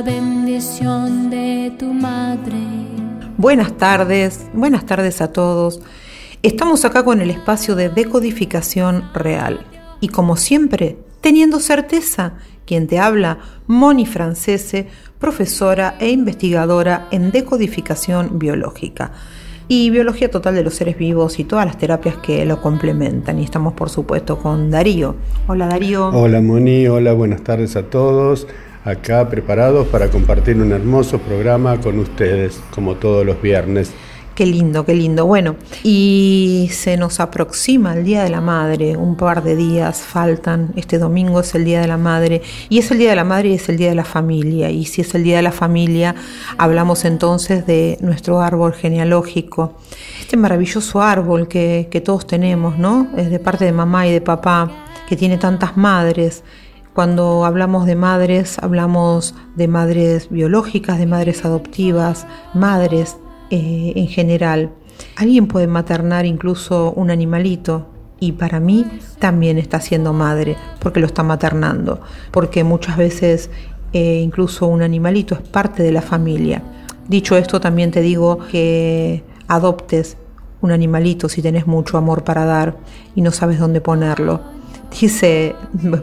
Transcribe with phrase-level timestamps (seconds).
[0.00, 2.56] la bendición de tu madre.
[3.36, 5.82] Buenas tardes, buenas tardes a todos.
[6.42, 9.60] Estamos acá con el espacio de decodificación real.
[10.00, 14.86] Y como siempre, teniendo certeza, quien te habla, Moni Francese,
[15.18, 19.12] profesora e investigadora en decodificación biológica
[19.68, 23.38] y biología total de los seres vivos y todas las terapias que lo complementan.
[23.38, 25.16] Y estamos por supuesto con Darío.
[25.46, 26.08] Hola Darío.
[26.08, 28.46] Hola Moni, hola, buenas tardes a todos.
[28.84, 33.92] Acá preparados para compartir un hermoso programa con ustedes, como todos los viernes.
[34.34, 35.26] Qué lindo, qué lindo.
[35.26, 40.72] Bueno, y se nos aproxima el Día de la Madre, un par de días faltan,
[40.76, 43.50] este domingo es el Día de la Madre, y es el Día de la Madre
[43.50, 46.14] y es el Día de la Familia, y si es el Día de la Familia,
[46.56, 49.74] hablamos entonces de nuestro árbol genealógico,
[50.20, 53.08] este maravilloso árbol que, que todos tenemos, ¿no?
[53.18, 54.70] Es de parte de mamá y de papá,
[55.06, 56.44] que tiene tantas madres,
[57.00, 63.16] cuando hablamos de madres, hablamos de madres biológicas, de madres adoptivas, madres
[63.48, 64.74] eh, en general.
[65.16, 67.86] Alguien puede maternar incluso un animalito
[68.18, 68.84] y para mí
[69.18, 73.48] también está siendo madre porque lo está maternando, porque muchas veces
[73.94, 76.62] eh, incluso un animalito es parte de la familia.
[77.08, 80.18] Dicho esto, también te digo que adoptes
[80.60, 82.76] un animalito si tenés mucho amor para dar
[83.14, 84.59] y no sabes dónde ponerlo
[84.98, 85.54] Dice,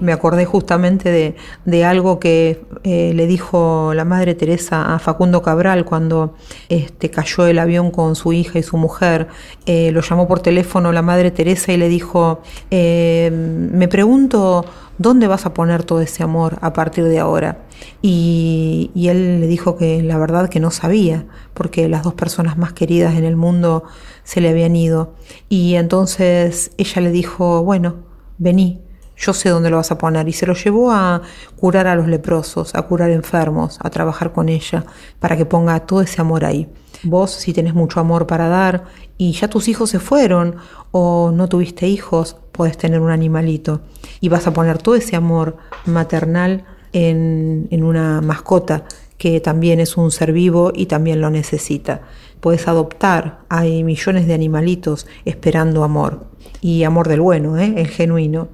[0.01, 1.35] me acordé justamente
[1.65, 6.35] de, algo que eh, le dijo la Madre Teresa a Facundo Cabral cuando
[6.69, 9.27] este, cayó el avión con su hija y su mujer.
[9.65, 14.65] Eh, lo llamó por teléfono la Madre Teresa y le dijo, eh, me pregunto,
[14.97, 17.59] ¿dónde vas a poner todo ese amor a partir de ahora?
[18.01, 22.57] Y, y él le dijo que la verdad que no sabía, porque las dos personas
[22.57, 23.83] más queridas en el mundo
[24.23, 25.13] se le habían ido.
[25.49, 28.06] Y entonces ella le dijo, bueno,
[28.37, 28.81] vení,
[29.17, 30.27] yo sé dónde lo vas a poner.
[30.27, 31.21] Y se lo llevó a
[31.55, 34.85] curar a los leprosos, a curar enfermos, a trabajar con ella,
[35.19, 36.69] para que ponga todo ese amor ahí.
[37.03, 38.85] Vos, si tenés mucho amor para dar
[39.17, 40.55] y ya tus hijos se fueron
[40.91, 43.81] o no tuviste hijos, puedes tener un animalito
[44.19, 48.85] y vas a poner todo ese amor maternal en una mascota
[49.17, 52.01] que también es un ser vivo y también lo necesita.
[52.39, 56.27] Puedes adoptar, hay millones de animalitos esperando amor
[56.61, 57.73] y amor del bueno, ¿eh?
[57.77, 58.49] el genuino.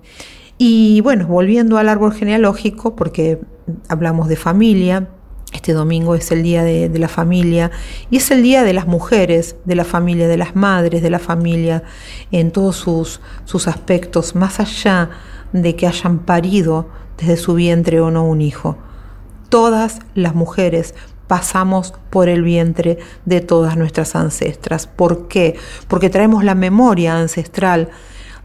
[0.58, 3.40] Y bueno, volviendo al árbol genealógico, porque
[3.90, 5.10] hablamos de familia,
[5.54, 7.72] este domingo es el día de, la familia
[8.10, 11.20] y es el día de las mujeres, de la familia, de las madres, de la
[11.20, 11.84] familia,
[12.32, 15.10] en todos sus, sus aspectos, más allá
[15.54, 18.78] de que hayan parido desde su vientre o no un hijo.
[19.50, 20.96] Todas las mujeres
[21.28, 24.88] pasamos por el vientre de todas nuestras ancestras.
[24.88, 25.56] ¿Por qué?
[25.88, 27.90] Porque traemos la memoria ancestral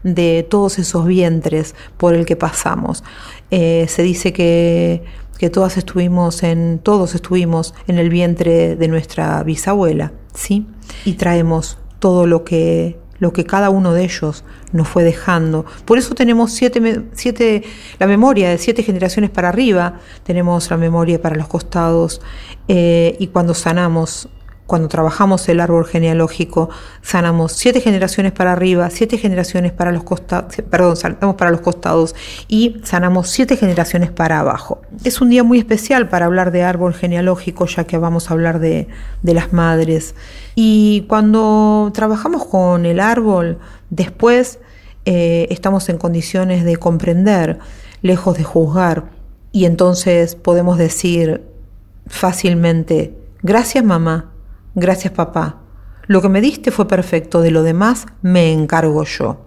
[0.03, 3.03] de todos esos vientres por el que pasamos.
[3.51, 5.03] Eh, se dice que,
[5.37, 10.65] que, todas estuvimos en, todos estuvimos en el vientre de nuestra bisabuela, ¿sí?
[11.05, 15.65] Y traemos todo lo que lo que cada uno de ellos nos fue dejando.
[15.85, 17.63] Por eso tenemos siete, siete,
[17.99, 22.21] la memoria de siete generaciones para arriba, tenemos la memoria para los costados
[22.67, 24.29] eh, y cuando sanamos
[24.69, 26.69] cuando trabajamos el árbol genealógico,
[27.01, 32.13] sanamos siete generaciones para arriba, siete generaciones para los costados, perdón, sanamos para los costados
[32.47, 34.83] y sanamos siete generaciones para abajo.
[35.03, 38.59] Es un día muy especial para hablar de árbol genealógico, ya que vamos a hablar
[38.59, 38.87] de,
[39.23, 40.13] de las madres.
[40.53, 43.57] Y cuando trabajamos con el árbol,
[43.89, 44.59] después
[45.05, 47.57] eh, estamos en condiciones de comprender,
[48.03, 49.05] lejos de juzgar,
[49.51, 51.41] y entonces podemos decir
[52.05, 54.28] fácilmente, gracias mamá,
[54.75, 55.57] Gracias papá.
[56.07, 59.45] Lo que me diste fue perfecto, de lo demás me encargo yo.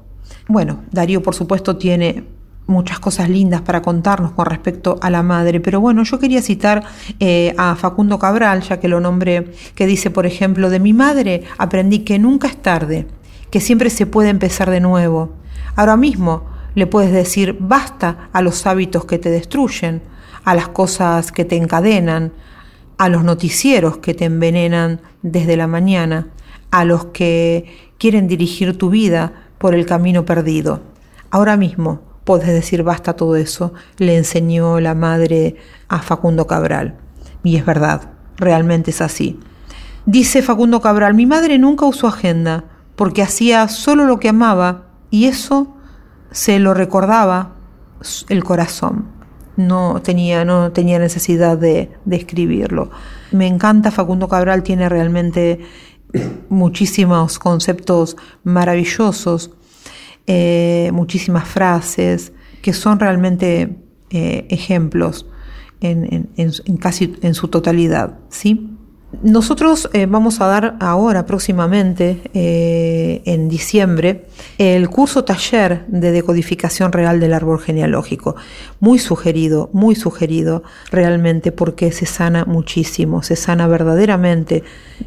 [0.49, 2.25] Bueno, Darío por supuesto tiene
[2.67, 6.85] muchas cosas lindas para contarnos con respecto a la madre, pero bueno, yo quería citar
[7.21, 11.45] eh, a Facundo Cabral, ya que lo nombré, que dice, por ejemplo, de mi madre
[11.59, 13.07] aprendí que nunca es tarde,
[13.51, 15.33] que siempre se puede empezar de nuevo.
[15.77, 16.45] Ahora mismo
[16.75, 20.03] le puedes decir basta a los hábitos que te destruyen,
[20.45, 22.33] a las cosas que te encadenan,
[22.99, 26.29] a los noticieros que te envenenan desde la mañana,
[26.71, 30.81] a los que quieren dirigir tu vida por el camino perdido.
[31.31, 35.57] Ahora mismo puedes decir basta todo eso, le enseñó la madre
[35.89, 36.97] a Facundo Cabral.
[37.43, 39.41] Y es verdad, realmente es así.
[40.07, 42.65] Dice Facundo Cabral, mi madre nunca usó agenda
[42.97, 45.77] porque hacía solo lo que amaba y eso
[46.31, 47.53] se lo recordaba
[48.29, 49.22] el corazón
[49.57, 52.91] no tenía, no tenía necesidad de, escribirlo.
[53.31, 55.61] Me encanta, Facundo Cabral tiene realmente
[56.49, 59.51] muchísimos conceptos maravillosos
[60.27, 62.33] eh, muchísimas frases
[62.63, 63.77] que son realmente
[64.11, 65.27] eh, ejemplos
[65.81, 66.29] en,
[66.79, 68.21] casi en su totalidad.
[68.29, 68.71] ¿sí?
[69.21, 74.27] Nosotros eh, vamos a dar ahora próximamente, en diciembre,
[74.59, 78.37] el curso taller de decodificación real del árbol genealógico.
[78.81, 84.65] Muy sugerido, muy sugerido realmente porque se sana muchísimo, se sana verdaderamente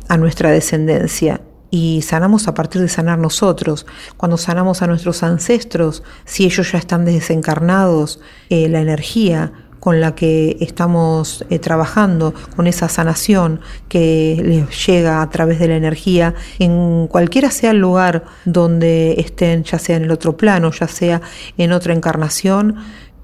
[0.08, 1.42] a nuestra descendencia
[1.76, 3.86] y sanamos a partir de sanar nosotros.
[4.16, 9.52] Cuando sanamos a nuestros ancestros, si ellos ya están desencarnados, eh, la energía
[9.86, 15.68] con la que estamos eh, trabajando, con esa sanación que les llega a través de
[15.68, 20.72] la energía, en cualquiera sea el lugar donde estén, ya sea en el otro plano,
[20.72, 21.22] ya sea
[21.60, 22.78] en otra encarnación,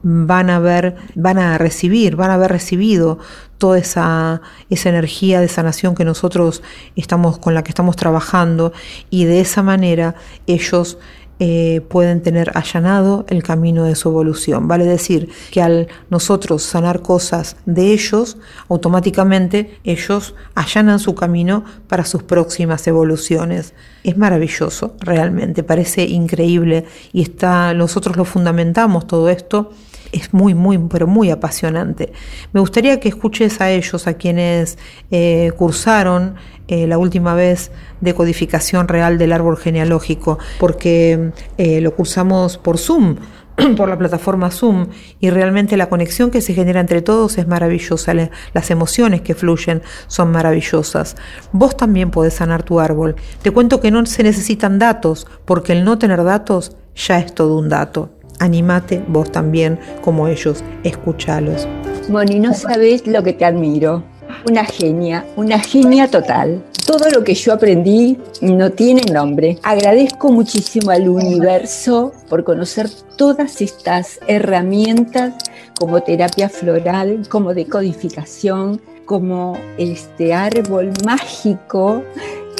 [0.03, 3.17] van a ver, van a recibir, van a haber recibido
[3.57, 6.61] toda esa, esa energía de sanación que nosotros
[6.95, 8.71] estamos, con la que estamos trabajando,
[9.09, 10.13] y de esa manera
[10.45, 10.99] ellos
[11.43, 14.67] eh, pueden tener allanado el camino de su evolución.
[14.67, 18.38] Vale decir que al nosotros sanar cosas de ellos,
[18.69, 23.73] automáticamente ellos allanan su camino para sus próximas evoluciones.
[24.03, 29.71] Es maravilloso, realmente, parece increíble y está, nosotros lo fundamentamos todo esto
[30.11, 32.11] es muy, muy, pero muy apasionante.
[32.53, 34.77] Me gustaría que escuches a ellos, a quienes
[35.09, 36.35] eh, cursaron
[36.67, 37.71] eh, la última vez
[38.01, 43.17] de codificación real del árbol genealógico, porque eh, lo cursamos por Zoom
[43.77, 44.87] por la plataforma Zoom
[45.19, 48.13] y realmente la conexión que se genera entre todos es maravillosa,
[48.53, 51.15] las emociones que fluyen son maravillosas.
[51.51, 53.15] Vos también podés sanar tu árbol.
[53.41, 57.57] Te cuento que no se necesitan datos, porque el no tener datos ya es todo
[57.57, 58.09] un dato
[58.41, 61.67] animate vos también como ellos, escuchalos.
[62.09, 64.03] Moni, no sabes lo que te admiro.
[64.49, 66.63] Una genia, una genia total.
[66.85, 69.59] Todo lo que yo aprendí no tiene nombre.
[69.63, 75.35] Agradezco muchísimo al universo por conocer todas estas herramientas
[75.79, 82.01] como terapia floral, como decodificación, como este árbol mágico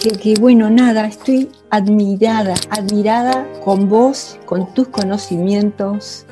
[0.10, 6.26] que, bueno, nada, estoy admirada, admirada con vos, con tus conocimientos,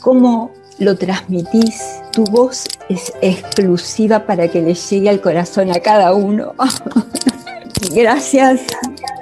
[0.00, 2.00] cómo lo transmitís.
[2.12, 6.54] Tu voz es exclusiva para que le llegue al corazón a cada uno.
[7.94, 8.66] gracias,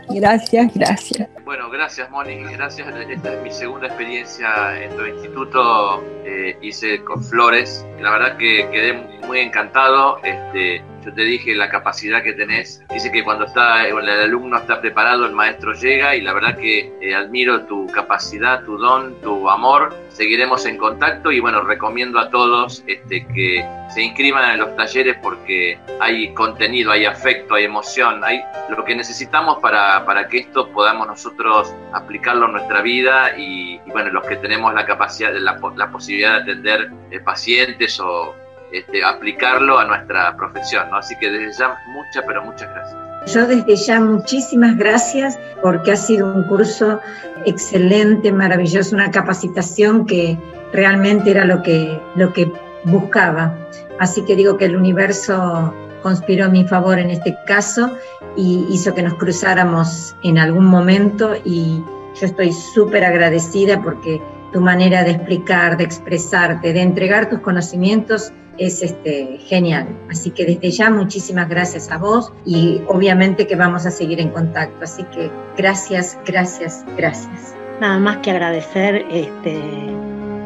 [0.09, 1.29] gracias, gracias.
[1.45, 2.89] Bueno, gracias Moni, gracias.
[3.11, 6.05] Esta es mi segunda experiencia en tu instituto.
[6.25, 7.85] Eh, hice con flores.
[8.01, 8.93] La verdad que quedé
[9.27, 10.19] muy encantado.
[10.23, 12.83] Este, yo te dije la capacidad que tenés.
[12.91, 16.93] Dice que cuando está el alumno está preparado, el maestro llega y la verdad que
[17.01, 19.97] eh, admiro tu capacidad, tu don, tu amor.
[20.11, 25.17] Seguiremos en contacto y bueno, recomiendo a todos este, que se inscriban en los talleres
[25.23, 30.69] porque hay contenido, hay afecto, hay emoción, hay lo que necesitamos para, para que esto
[30.73, 35.91] podamos nosotros aplicarlo en nuestra vida y, bueno, los que tenemos la capacidad, la, la
[35.91, 38.35] posibilidad de atender eh, pacientes o
[38.73, 40.91] este, aplicarlo a nuestra profesión.
[40.91, 40.99] ¿no?
[40.99, 43.09] Así que desde ya muchas, pero muchas gracias.
[43.27, 47.01] Yo desde ya muchísimas gracias porque ha sido un curso
[47.45, 50.39] excelente, maravilloso, una capacitación que
[50.73, 52.51] realmente era lo que, lo que
[52.85, 53.55] buscaba.
[53.99, 57.91] Así que digo que el universo conspiró a mi favor en este caso
[58.37, 61.83] y hizo que nos cruzáramos en algún momento y
[62.21, 68.33] yo estoy súper agradecida porque tu manera de explicar, de expresarte, de entregar tus conocimientos
[68.59, 69.87] es este, genial.
[70.11, 74.31] Así que desde ya muchísimas gracias a vos y obviamente que vamos a seguir en
[74.31, 74.85] contacto.
[74.85, 77.55] Así que gracias, gracias, gracias.
[77.81, 79.61] Nada más que agradecer, este,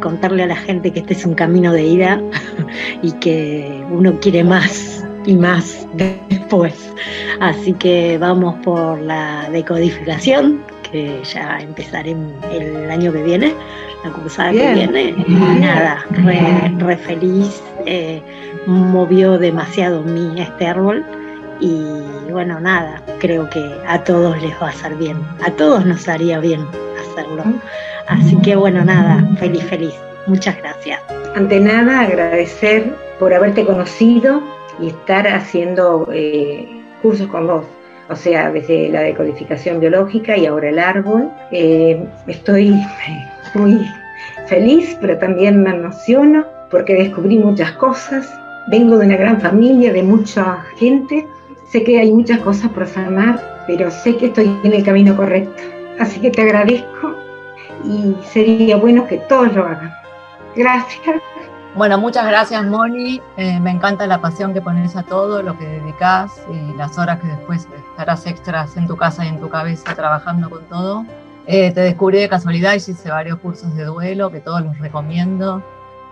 [0.01, 2.21] contarle a la gente que este es un camino de ida
[3.03, 6.93] y que uno quiere más y más después.
[7.41, 12.15] Así que vamos por la decodificación, que ya empezaré
[12.53, 13.55] el año que viene
[14.05, 15.15] la cursada que viene.
[15.27, 17.63] Y nada, re, feliz.
[17.87, 18.23] Eh,
[18.67, 21.05] movió demasiado mi este árbol.
[21.61, 25.19] Y bueno, nada, creo que a todos les va a hacer bien.
[25.45, 26.67] A todos nos haría bien
[27.01, 27.45] hacerlo.
[28.09, 29.95] Así que bueno, nada, feliz, feliz.
[30.27, 31.01] Muchas gracias.
[31.35, 34.43] Ante nada, agradecer por haberte conocido
[34.81, 36.69] y estar haciendo eh,
[37.01, 37.65] cursos con vos
[38.13, 41.31] o sea, desde la decodificación biológica y ahora el árbol.
[41.51, 42.75] Eh, estoy
[43.55, 43.89] muy
[44.47, 48.33] feliz, pero también me emociono porque descubrí muchas cosas.
[48.69, 51.27] Vengo de una gran familia, de mucha gente.
[51.67, 55.63] Sé que hay muchas cosas por sanar, pero sé que estoy en el camino correcto.
[55.99, 57.15] Así que te agradezco
[57.85, 59.93] y sería bueno que todos lo hagan.
[60.55, 61.21] Gracias.
[61.75, 63.23] Bueno, muchas gracias Moni.
[63.39, 67.19] Eh, me encanta la pasión que pones a todo, lo que dedicas y las horas
[67.21, 71.07] que después estarás extras en tu casa y en tu cabeza trabajando con todo.
[71.47, 75.63] Eh, te descubrí de casualidad y hice varios cursos de duelo que todos los recomiendo,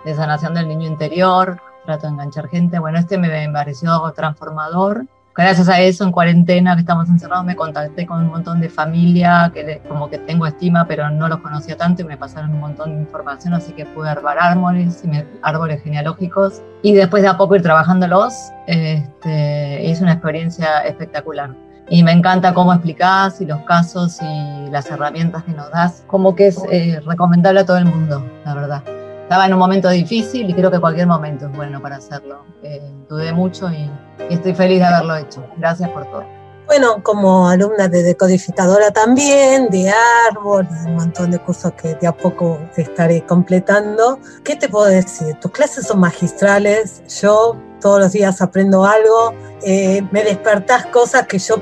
[0.04, 2.78] de sanación del niño interior, trato de enganchar gente.
[2.78, 5.06] Bueno, este me pareció transformador.
[5.36, 9.50] Gracias a eso, en cuarentena que estamos encerrados, me contacté con un montón de familia
[9.54, 12.96] que como que tengo estima, pero no los conocía tanto y me pasaron un montón
[12.96, 16.60] de información, así que pude armar árboles, y árboles genealógicos.
[16.82, 18.34] Y después de a poco ir trabajándolos,
[18.66, 21.54] este, es una experiencia espectacular
[21.90, 26.36] y me encanta cómo explicás y los casos y las herramientas que nos das, como
[26.36, 28.82] que es eh, recomendable a todo el mundo, la verdad.
[29.22, 32.44] Estaba en un momento difícil y creo que cualquier momento es bueno para hacerlo.
[32.62, 33.90] Eh, dudé mucho y,
[34.30, 35.44] estoy feliz de haberlo hecho.
[35.56, 36.24] Gracias por todo.
[36.66, 39.92] Bueno, como alumna de decodificadora también, de
[40.30, 44.20] árbol, un montón de cursos que de a poco estaré completando.
[44.44, 45.34] ¿Qué te puedo decir?
[45.40, 51.40] Tus clases son magistrales, yo todos los días aprendo algo, eh, me despertás cosas que
[51.40, 51.56] yo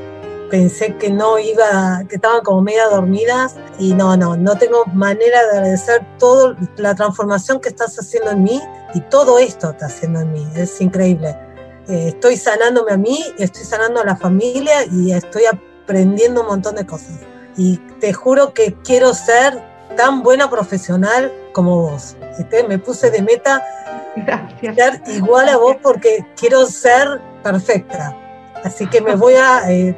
[0.50, 5.44] pensé que no iba, que estaban como media dormidas y no, no, no tengo manera
[5.44, 8.60] de agradecer toda la transformación que estás haciendo en mí
[8.94, 11.36] y todo esto está haciendo en mí, es increíble.
[11.88, 16.74] Eh, estoy sanándome a mí, estoy sanando a la familia y estoy aprendiendo un montón
[16.74, 17.20] de cosas.
[17.56, 19.62] Y te juro que quiero ser
[19.96, 22.16] tan buena profesional como vos.
[22.38, 23.64] Este, me puse de meta
[24.74, 28.16] ser igual a vos porque quiero ser perfecta.
[28.64, 29.96] Así que me voy a eh,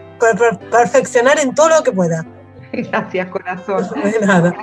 [0.70, 2.24] perfeccionar en todo lo que pueda.
[2.72, 3.84] Gracias, corazón.
[4.02, 4.54] De nada.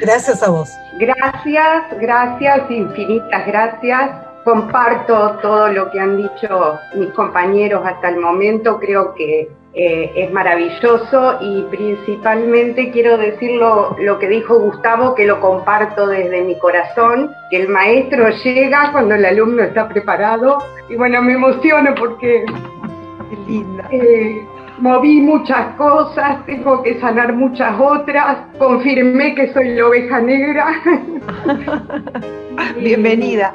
[0.00, 0.42] Gracias.
[0.42, 0.70] a vos.
[0.98, 4.10] Gracias, gracias, infinitas gracias.
[4.44, 8.78] Comparto todo lo que han dicho mis compañeros hasta el momento.
[8.78, 15.26] Creo que eh, es maravilloso y principalmente quiero decir lo, lo, que dijo Gustavo, que
[15.26, 20.58] lo comparto desde mi corazón, que el maestro llega cuando el alumno está preparado.
[20.88, 22.44] Y bueno, me emociono porque
[23.46, 23.88] linda.
[23.90, 24.46] Eh,
[24.78, 30.66] moví muchas cosas, tengo que sanar muchas otras, confirmé que soy la oveja negra.
[32.80, 33.52] Bienvenida.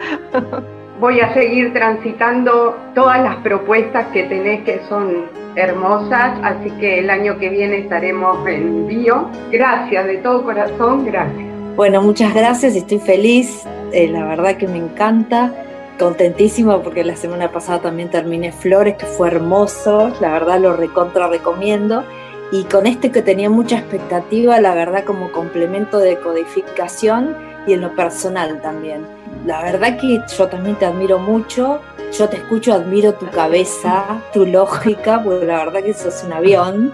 [1.00, 7.10] Voy a seguir transitando todas las propuestas que tenés que son hermosas, así que el
[7.10, 9.30] año que viene estaremos en bio.
[9.52, 11.48] Gracias, de todo corazón, gracias.
[11.76, 15.54] Bueno, muchas gracias, estoy feliz, eh, la verdad que me encanta
[16.00, 21.28] contentísima porque la semana pasada también terminé Flores, que fue hermoso, la verdad lo recontra
[21.28, 22.04] recomiendo.
[22.52, 27.38] Y con este que tenía mucha expectativa, la verdad como complemento de codificación
[27.68, 29.06] y en lo personal también.
[29.46, 31.80] La verdad que yo también te admiro mucho,
[32.18, 36.94] yo te escucho, admiro tu cabeza, tu lógica, porque la verdad que sos un avión,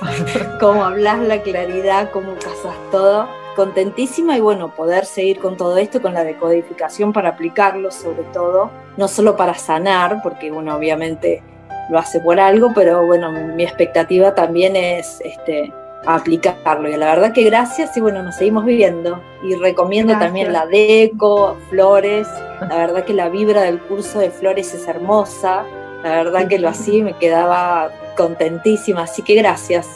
[0.60, 3.28] cómo hablas, la claridad, cómo casas todo
[3.58, 8.70] contentísima y bueno, poder seguir con todo esto, con la decodificación para aplicarlo sobre todo,
[8.96, 11.42] no solo para sanar, porque bueno, obviamente
[11.90, 15.72] lo hace por algo, pero bueno, mi expectativa también es este,
[16.06, 16.88] aplicarlo.
[16.88, 19.20] Y la verdad que gracias y bueno, nos seguimos viviendo.
[19.42, 22.28] Y recomiendo también la deco, flores.
[22.60, 25.64] La verdad que la vibra del curso de flores es hermosa.
[26.02, 29.88] La verdad que lo así me quedaba contentísima, así que gracias.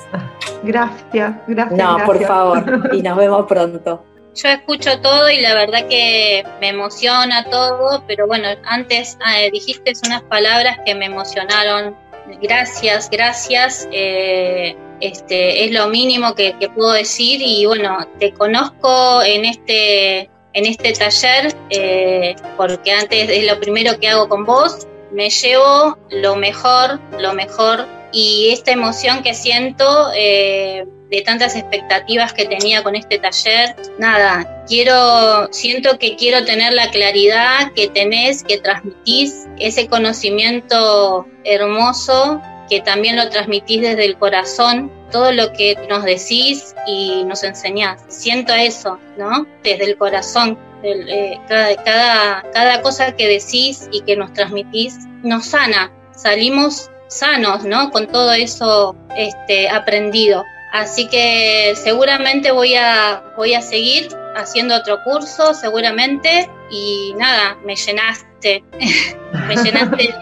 [0.62, 1.78] Gracias, gracias.
[1.78, 4.04] No, por favor, y nos vemos pronto.
[4.34, 9.92] Yo escucho todo y la verdad que me emociona todo, pero bueno, antes ah, dijiste
[10.06, 11.94] unas palabras que me emocionaron.
[12.40, 13.86] Gracias, gracias.
[13.92, 20.66] Eh, este, es lo mínimo que, puedo decir y bueno, te conozco en este, en
[20.66, 24.86] este taller eh, porque antes es lo primero que hago con vos.
[25.12, 32.32] Me llevo lo mejor, lo mejor y esta emoción que siento eh, de tantas expectativas
[32.32, 38.42] que tenía con este taller, nada, quiero, siento que quiero tener la claridad que tenés,
[38.42, 45.76] que transmitís, ese conocimiento hermoso que también lo transmitís desde el corazón, todo lo que
[45.90, 48.00] nos decís y nos enseñás.
[48.08, 49.46] Siento eso, ¿no?
[49.62, 50.58] Desde el corazón.
[50.82, 55.92] Eh, cada, cada, cada cosa que decís y que nos transmitís nos sana.
[56.14, 57.90] Salimos sanos, ¿no?
[57.90, 60.44] Con todo eso este, aprendido.
[60.72, 67.76] Así que seguramente voy a, voy a seguir haciendo otro curso, seguramente, y nada, me
[67.76, 68.64] llenaste,
[69.48, 70.14] me llenaste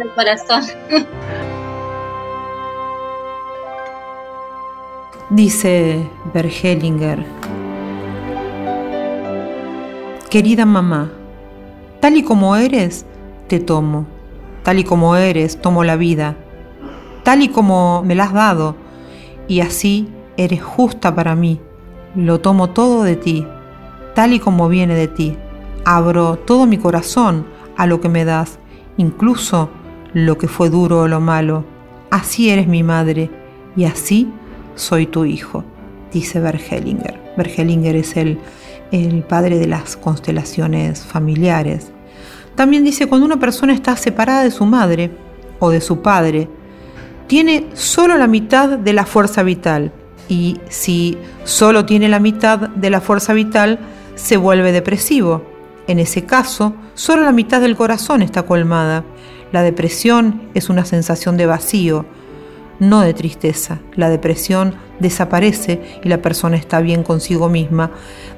[0.00, 0.62] el corazón.
[5.30, 7.18] Dice Bergelinger,
[10.28, 11.10] querida mamá,
[12.00, 13.06] tal y como eres,
[13.48, 14.18] te tomo
[14.68, 16.36] tal y como eres, tomo la vida,
[17.22, 18.76] tal y como me la has dado,
[19.46, 21.58] y así eres justa para mí.
[22.14, 23.46] Lo tomo todo de ti,
[24.14, 25.36] tal y como viene de ti.
[25.86, 27.46] Abro todo mi corazón
[27.78, 28.58] a lo que me das,
[28.98, 29.70] incluso
[30.12, 31.64] lo que fue duro o lo malo.
[32.10, 33.30] Así eres mi madre,
[33.74, 34.28] y así
[34.74, 35.64] soy tu hijo.
[36.12, 37.18] dice Bergelinger.
[37.38, 38.38] Bergelinger es el,
[38.92, 41.90] el padre de las constelaciones familiares.
[42.54, 45.10] También dice cuando una persona está separada de su madre
[45.58, 46.48] o de su padre,
[47.26, 49.92] tiene solo la mitad de la fuerza vital
[50.28, 53.78] y si solo tiene la mitad de la fuerza vital,
[54.14, 55.42] se vuelve depresivo.
[55.86, 59.04] En ese caso, solo la mitad del corazón está colmada.
[59.52, 62.04] La depresión es una sensación de vacío,
[62.78, 63.80] no de tristeza.
[63.94, 67.90] La depresión desaparece y la persona está bien consigo misma,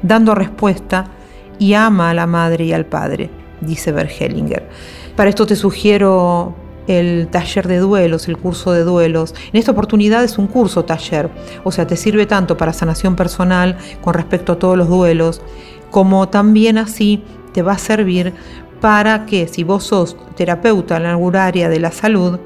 [0.02, 1.06] dando respuesta
[1.58, 3.30] y ama a la madre y al padre,
[3.60, 4.68] dice Bergelinger.
[5.16, 6.54] Para esto te sugiero
[6.86, 9.34] el taller de duelos, el curso de duelos.
[9.52, 11.30] En esta oportunidad es un curso taller,
[11.62, 15.40] o sea, te sirve tanto para sanación personal con respecto a todos los duelos,
[15.90, 18.32] como también así te va a servir
[18.80, 22.38] para que si vos sos terapeuta en alguna área de la salud,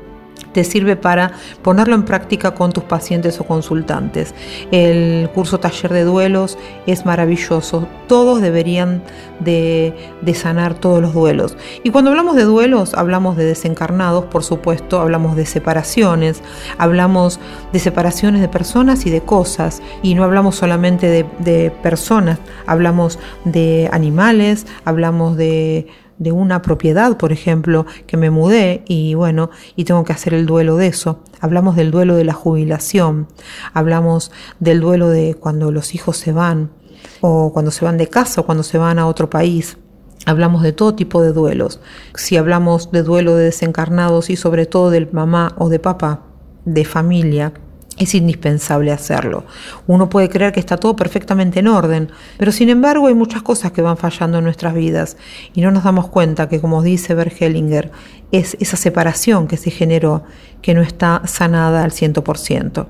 [0.55, 4.35] te sirve para ponerlo en práctica con tus pacientes o consultantes.
[4.71, 7.87] El curso taller de duelos es maravilloso.
[8.07, 9.03] Todos deberían
[9.41, 9.93] de,
[10.35, 11.57] sanar todos los duelos.
[11.83, 16.43] Y cuando hablamos de duelos, hablamos de desencarnados, por supuesto, hablamos de separaciones,
[16.79, 17.41] hablamos
[17.73, 19.83] de separaciones de personas y de cosas.
[20.03, 25.89] Y no hablamos solamente de personas, hablamos de animales, hablamos de
[26.19, 30.47] de una propiedad, por ejemplo, que me mudé y bueno, y tengo que hacer el
[30.47, 31.21] duelo de eso.
[31.41, 33.29] Hablamos del duelo de la jubilación,
[33.73, 34.31] hablamos
[34.61, 36.71] del duelo de cuando los hijos se van,
[37.21, 39.79] o cuando se van de casa, o cuando se van a otro país.
[40.27, 41.81] Hablamos de todo tipo de duelos.
[42.15, 46.23] Si hablamos de duelo de desencarnados y sobre todo del mamá o de papá,
[46.65, 47.53] de familia,
[47.99, 49.45] es indispensable hacerlo.
[49.87, 53.73] Uno puede creer que está todo perfectamente en orden, pero sin embargo hay muchas cosas
[53.73, 55.17] que van fallando en nuestras vidas
[55.55, 57.93] y no nos damos cuenta que, como dice Bergelinger,
[58.33, 60.25] es esa separación que se generó
[60.61, 62.87] que no está sanada al 100%.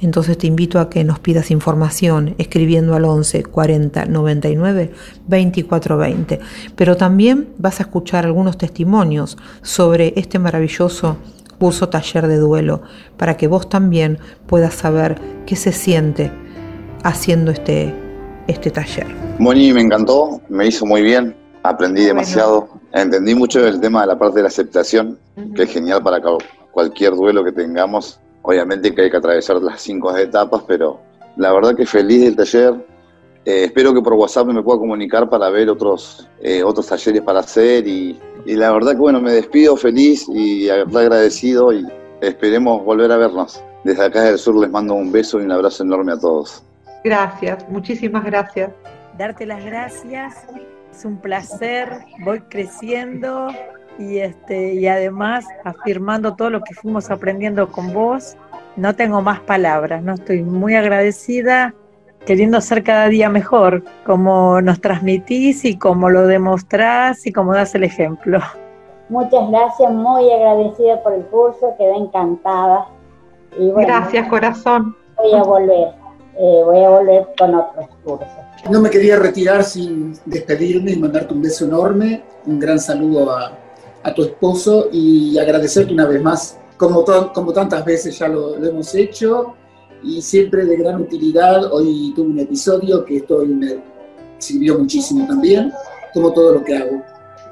[0.00, 4.92] Entonces te invito a que nos pidas información escribiendo al 11 40 99
[5.26, 6.40] 24 20.
[6.76, 11.16] Pero también vas a escuchar algunos testimonios sobre este maravilloso
[11.58, 12.82] curso taller de duelo,
[13.16, 16.30] para que vos también puedas saber qué se siente
[17.02, 17.94] haciendo este,
[18.46, 19.06] este taller.
[19.38, 24.18] Moni, me encantó, me hizo muy bien, aprendí demasiado, entendí mucho del tema de la
[24.18, 25.18] parte de la aceptación,
[25.54, 26.20] que es genial para
[26.72, 28.20] cualquier duelo que tengamos.
[28.42, 31.00] Obviamente que hay que atravesar las cinco etapas, pero
[31.36, 32.95] la verdad que feliz del taller.
[33.46, 37.38] Eh, espero que por WhatsApp me pueda comunicar para ver otros, eh, otros talleres para
[37.38, 41.86] hacer y, y la verdad que bueno, me despido feliz y agradecido y
[42.20, 43.62] esperemos volver a vernos.
[43.84, 46.64] Desde acá del sur les mando un beso y un abrazo enorme a todos.
[47.04, 48.72] Gracias, muchísimas gracias.
[49.16, 50.44] Darte las gracias,
[50.90, 53.46] es un placer, voy creciendo
[53.96, 58.36] y este y además afirmando todo lo que fuimos aprendiendo con vos.
[58.74, 61.74] No tengo más palabras, no estoy muy agradecida
[62.26, 67.74] queriendo ser cada día mejor, como nos transmitís y como lo demostrás y como das
[67.74, 68.40] el ejemplo.
[69.08, 72.88] Muchas gracias, muy agradecida por el curso, quedé encantada.
[73.58, 74.96] Y gracias, corazón.
[75.16, 75.88] Voy a volver,
[76.36, 78.28] eh, voy a volver con otros cursos.
[78.68, 83.52] No me quería retirar sin despedirme y mandarte un beso enorme, un gran saludo a,
[84.02, 88.68] a tu esposo y agradecerte una vez más, como, como tantas veces ya lo, lo
[88.68, 89.54] hemos hecho,
[90.06, 91.72] y siempre de gran utilidad.
[91.72, 93.78] Hoy tuve un episodio que esto me
[94.38, 95.72] sirvió muchísimo también,
[96.14, 97.02] como todo lo que hago.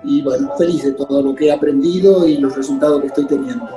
[0.04, 3.68] Y bueno, feliz de todo lo que he aprendido y los resultados que estoy teniendo.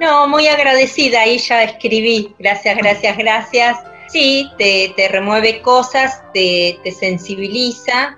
[0.00, 2.34] No, muy agradecida, ahí ya escribí.
[2.38, 3.76] Gracias, gracias, gracias.
[4.08, 8.16] Sí, te, te remueve cosas, te, te sensibiliza,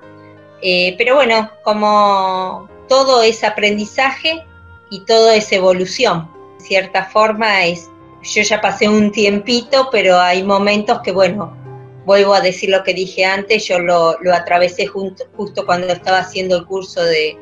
[0.62, 4.44] eh, pero bueno, como todo es aprendizaje
[4.90, 6.30] y todo es evolución.
[6.58, 7.89] De cierta forma es
[8.22, 11.56] yo ya pasé un tiempito, pero hay momentos que, bueno,
[12.04, 16.66] vuelvo a decir lo que dije antes, yo lo, atravesé justo cuando estaba haciendo el
[16.66, 17.38] curso de,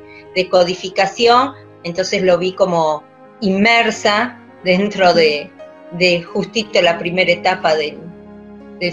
[0.50, 3.02] codificación, entonces lo vi como
[3.40, 5.50] inmersa dentro de,
[6.32, 7.98] justito la primera etapa del,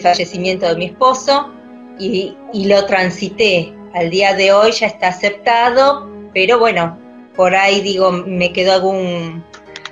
[0.01, 1.53] fallecimiento de mi esposo
[1.99, 3.71] y, y, lo transité.
[3.93, 6.97] Al día de hoy ya está aceptado, pero bueno,
[7.35, 9.43] por ahí digo, me quedó algún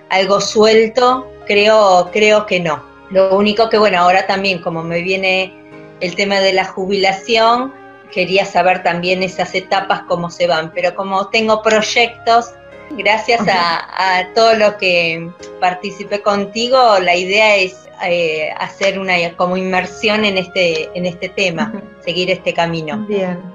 [0.09, 2.83] algo suelto Creo, creo que no.
[3.09, 5.53] Lo único que, bueno, ahora también como me viene
[5.99, 7.73] el tema de la jubilación,
[8.11, 12.51] quería saber también esas etapas cómo se van, pero como tengo proyectos,
[12.91, 15.29] gracias a, todo lo que
[15.59, 21.81] participé contigo, la idea es eh, hacer una como inmersión en este, en este tema,
[22.03, 22.97] seguir este camino.
[23.07, 23.53] Bien.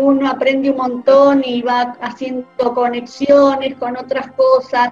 [0.00, 4.90] Uno aprende un montón y va haciendo conexiones con otras cosas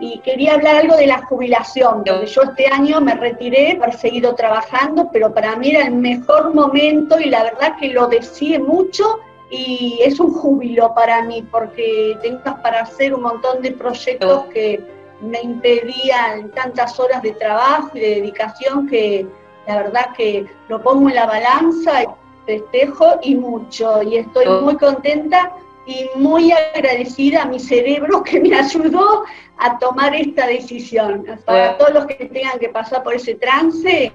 [0.00, 4.34] y quería hablar algo de la jubilación, donde yo este año me retiré, he seguido
[4.34, 9.20] trabajando, pero para mí era el mejor momento y la verdad que lo deseé mucho
[9.50, 14.82] y es un júbilo para mí porque tengo para hacer un montón de proyectos que
[15.20, 19.26] me impedían tantas horas de trabajo y de dedicación que
[19.66, 22.06] la verdad que lo pongo en la balanza y
[22.46, 25.52] festejo y mucho y estoy muy contenta
[25.90, 29.24] y muy agradecida a mi cerebro que me ayudó
[29.58, 31.26] a tomar esta decisión.
[31.44, 34.12] Para todos los que tengan que pasar por ese trance,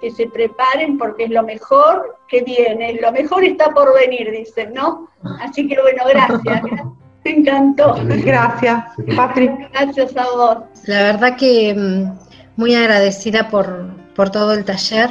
[0.00, 4.74] que se preparen porque es lo mejor que viene, lo mejor está por venir, dicen,
[4.74, 5.08] ¿no?
[5.40, 6.62] Así que bueno, gracias.
[7.24, 7.96] Me encantó.
[8.04, 8.84] Gracias,
[9.16, 9.52] Patrick.
[9.72, 10.58] Gracias a vos.
[10.86, 12.12] La verdad que mm,
[12.56, 15.10] muy agradecida por, por todo el taller,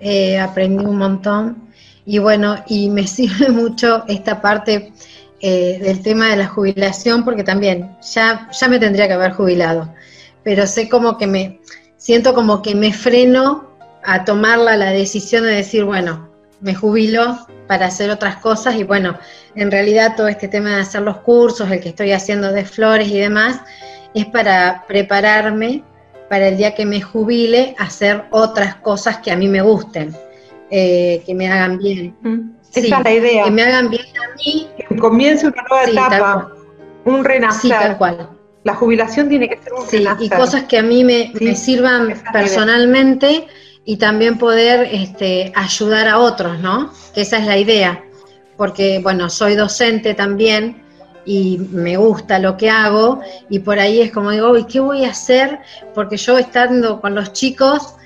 [0.00, 1.63] eh, aprendí un montón
[2.06, 4.92] y bueno, y me sirve mucho esta parte
[5.40, 9.92] eh, del tema de la jubilación, porque también ya, ya me tendría que haber jubilado,
[10.42, 11.60] pero sé como que me,
[11.96, 13.70] siento como que me freno
[14.04, 16.28] a tomarla la decisión de decir, bueno,
[16.60, 19.18] me jubilo para hacer otras cosas y bueno,
[19.54, 23.08] en realidad todo este tema de hacer los cursos, el que estoy haciendo de flores
[23.08, 23.60] y demás,
[24.14, 25.82] es para prepararme
[26.28, 30.14] para el día que me jubile hacer otras cosas que a mí me gusten.
[30.70, 32.16] Eh, que me hagan bien.
[32.74, 33.44] Esa es la idea.
[33.44, 34.68] Que me hagan bien a mí.
[34.76, 36.52] Que comience una nueva etapa,
[37.04, 37.60] un renacer.
[37.60, 38.30] Sí, tal cual.
[38.64, 43.46] La jubilación tiene que ser un sí, Y cosas que a mí me, sirvan personalmente
[43.84, 46.90] y también poder este, ayudar a otros, ¿no?
[47.14, 48.02] Que esa es la idea.
[48.56, 50.82] Porque, bueno, soy docente también
[51.26, 55.04] y me gusta lo que hago y por ahí es como digo, ¿y qué voy
[55.04, 55.60] a hacer?
[55.94, 57.96] Porque yo estando con los chicos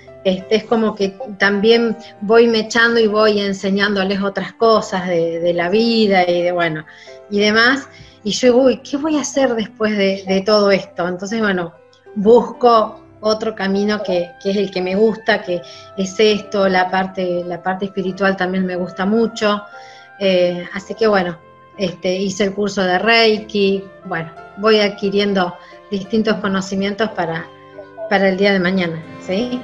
[0.51, 6.43] es como que también voy mechando y voy enseñándoles otras cosas de, la vida y
[6.43, 6.85] de bueno
[7.31, 7.89] y demás.
[8.25, 11.07] Y yo uy, ¿qué voy a hacer después de, todo esto?
[11.07, 11.73] Entonces, bueno,
[12.15, 15.63] busco otro camino que, es el que me gusta, que
[15.97, 19.63] es esto, la parte, la parte espiritual también me gusta mucho.
[20.19, 21.39] Eh, así que bueno,
[21.79, 25.57] este, hice el curso de Reiki, bueno, voy adquiriendo
[25.91, 27.47] distintos conocimientos para,
[28.11, 29.61] para el día de mañana, ¿sí?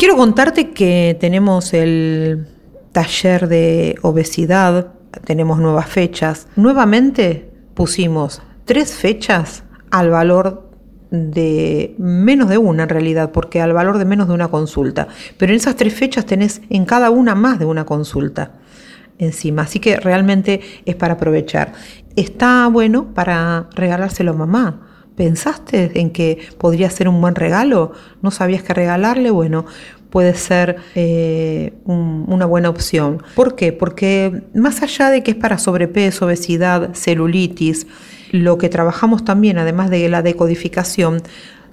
[0.00, 2.46] Quiero contarte que tenemos el
[2.90, 4.94] taller de obesidad,
[5.26, 6.48] tenemos nuevas fechas.
[6.56, 10.70] Nuevamente pusimos tres fechas al valor
[11.10, 15.06] de menos de una en realidad, porque al valor de menos de una consulta.
[15.36, 18.52] Pero en esas tres fechas tenés en cada una más de una consulta
[19.18, 21.74] encima, así que realmente es para aprovechar.
[22.16, 24.89] Está bueno para regalárselo a mamá
[25.20, 27.92] ¿Pensaste en que podría ser un buen regalo?
[28.22, 29.30] ¿No sabías qué regalarle?
[29.30, 29.66] Bueno,
[30.08, 33.22] puede ser eh, una buena opción.
[33.34, 33.74] ¿Por qué?
[33.74, 37.86] Porque más allá de que es para sobrepeso, obesidad, celulitis,
[38.30, 41.20] lo que trabajamos también, además de la decodificación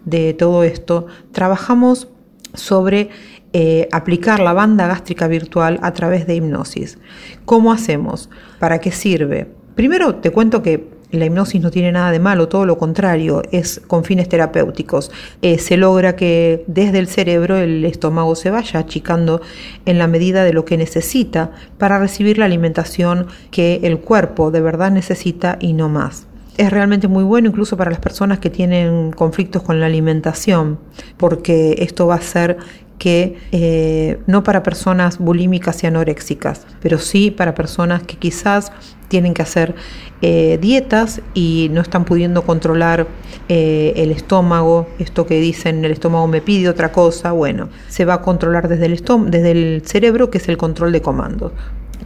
[0.04, 2.10] de todo esto, trabajamos
[2.54, 3.12] sobre
[3.54, 6.98] eh, aplicar la banda gástrica virtual a través de hipnosis.
[7.46, 8.30] ¿Cómo hacemos?
[8.60, 9.48] ¿Para qué sirve?
[9.74, 13.82] Primero te cuento que la hipnosis no tiene nada de malo, todo lo contrario, es
[13.88, 15.12] con fines terapéuticos.
[15.42, 19.42] Eh, se logra que desde el cerebro el estómago se vaya achicando
[19.86, 24.62] en la medida de lo que necesita para recibir la alimentación que el cuerpo de
[24.62, 29.12] verdad necesita y no más es realmente muy bueno incluso para las personas que tienen
[29.12, 30.80] conflictos con la alimentación,
[31.18, 32.58] porque esto va a hacer
[32.98, 38.72] que eh, no para personas bulímicas y anoréxicas, pero sí para personas que quizás
[39.08, 39.76] tienen que hacer
[40.22, 43.08] eh, dietas y no están pudiendo controlar
[43.50, 48.16] eh, el estómago, esto que dicen el estómago me pide otra cosa, bueno, se va
[48.16, 51.52] a controlar desde el, desde el cerebro que es el control de comandos.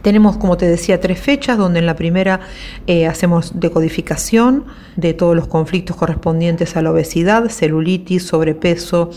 [0.00, 2.40] Tenemos, como te decía, tres fechas, donde en la primera
[2.86, 4.64] eh, hacemos decodificación
[4.96, 9.10] de todos los conflictos correspondientes a la obesidad, celulitis, sobrepeso,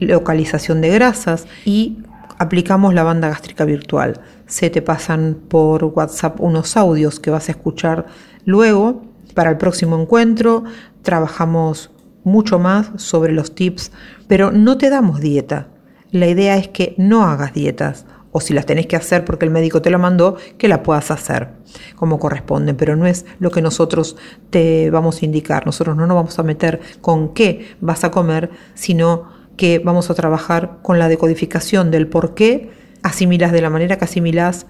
[0.00, 1.98] localización de grasas y
[2.38, 4.20] aplicamos la banda gástrica virtual.
[4.46, 8.06] Se te pasan por WhatsApp unos audios que vas a escuchar
[8.44, 9.02] luego.
[9.34, 10.64] Para el próximo encuentro
[11.02, 11.90] trabajamos
[12.24, 13.92] mucho más sobre los tips,
[14.28, 15.68] pero no te damos dieta.
[16.10, 19.50] La idea es que no hagas dietas o si las tenés que hacer porque el
[19.50, 21.50] médico te lo mandó, que la puedas hacer
[21.94, 24.16] como corresponde, pero no es lo que nosotros
[24.50, 25.66] te vamos a indicar.
[25.66, 30.14] Nosotros no nos vamos a meter con qué vas a comer, sino que vamos a
[30.14, 32.70] trabajar con la decodificación del por qué
[33.02, 34.66] asimilas de la manera que asimilas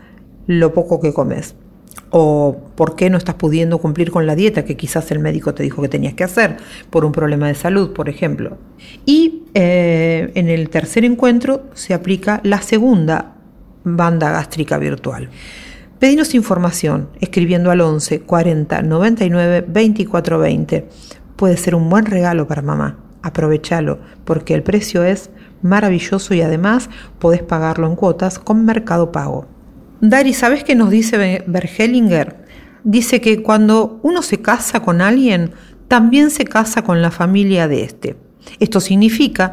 [0.47, 1.55] lo poco que comes
[2.11, 5.63] o por qué no estás pudiendo cumplir con la dieta que quizás el médico te
[5.63, 6.57] dijo que tenías que hacer
[6.91, 8.59] por un problema de salud, por ejemplo.
[9.07, 13.37] Y eh, en el tercer encuentro se aplica la segunda
[13.85, 15.31] banda gástrica virtual.
[15.99, 20.89] Pedinos información escribiendo al 11 40 99 24 20.
[21.37, 22.99] Puede ser un buen regalo para mamá.
[23.23, 25.31] Aprovechalo porque el precio es
[25.63, 29.47] maravilloso y además podés pagarlo en cuotas con Mercado Pago.
[30.01, 32.45] Dari, ¿sabes qué nos dice Bergelinger?
[32.83, 35.53] Dice que cuando uno se casa con alguien,
[35.87, 38.17] también se casa con la familia de este.
[38.59, 39.53] Esto significa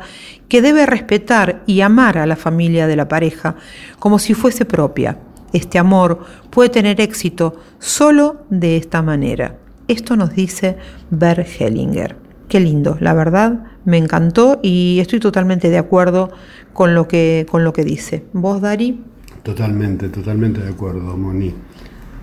[0.49, 3.55] que debe respetar y amar a la familia de la pareja
[3.99, 5.19] como si fuese propia.
[5.53, 9.55] Este amor puede tener éxito solo de esta manera.
[9.88, 10.77] Esto nos dice
[11.09, 12.15] Bergelinger.
[12.47, 16.31] Qué lindo, la verdad, me encantó y estoy totalmente de acuerdo
[16.73, 18.25] con lo que, con lo que dice.
[18.33, 19.03] ¿Vos, Dari?
[19.43, 21.53] Totalmente, totalmente de acuerdo, Moni.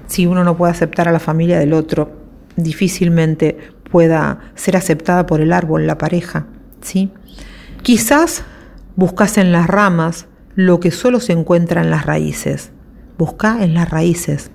[0.07, 2.11] Si uno no puede aceptar a la familia del otro,
[2.57, 3.57] difícilmente
[3.91, 6.47] pueda ser aceptada por el árbol, la pareja,
[6.81, 7.11] ¿sí?
[7.87, 8.43] Quizás
[8.97, 12.73] buscas en las ramas lo que solo se encuentra en las raíces.
[13.17, 14.51] Busca en las raíces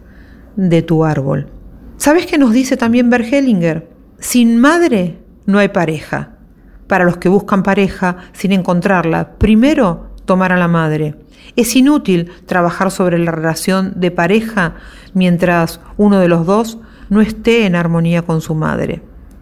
[0.58, 1.48] de tu árbol.
[1.96, 3.90] ¿Sabes qué nos dice también Bergelinger?
[4.20, 6.40] Sin madre no hay pareja.
[6.88, 11.16] Para los que buscan pareja sin encontrarla, primero tomar a la madre.
[11.56, 14.76] Es inútil trabajar sobre la relación de pareja
[15.14, 19.02] mientras uno de los dos no esté en armonía con su madre.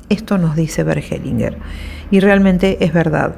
[0.09, 1.57] Esto nos dice Bergelinger.
[2.11, 3.37] Y realmente es verdad.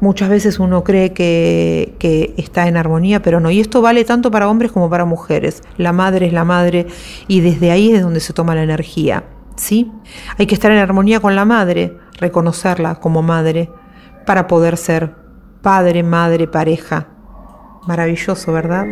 [0.00, 3.50] Muchas veces uno cree que, que, está en armonía, pero no.
[3.50, 5.62] Y esto vale tanto para hombres como para mujeres.
[5.76, 6.86] La madre es la madre
[7.28, 9.24] y desde ahí es donde se toma la energía.
[9.56, 9.90] ¿sí?
[10.38, 13.70] Hay que estar en armonía con la madre, reconocerla como madre,
[14.24, 15.14] para poder ser
[15.62, 17.08] padre, madre, pareja.
[17.86, 18.84] Maravilloso, ¿verdad?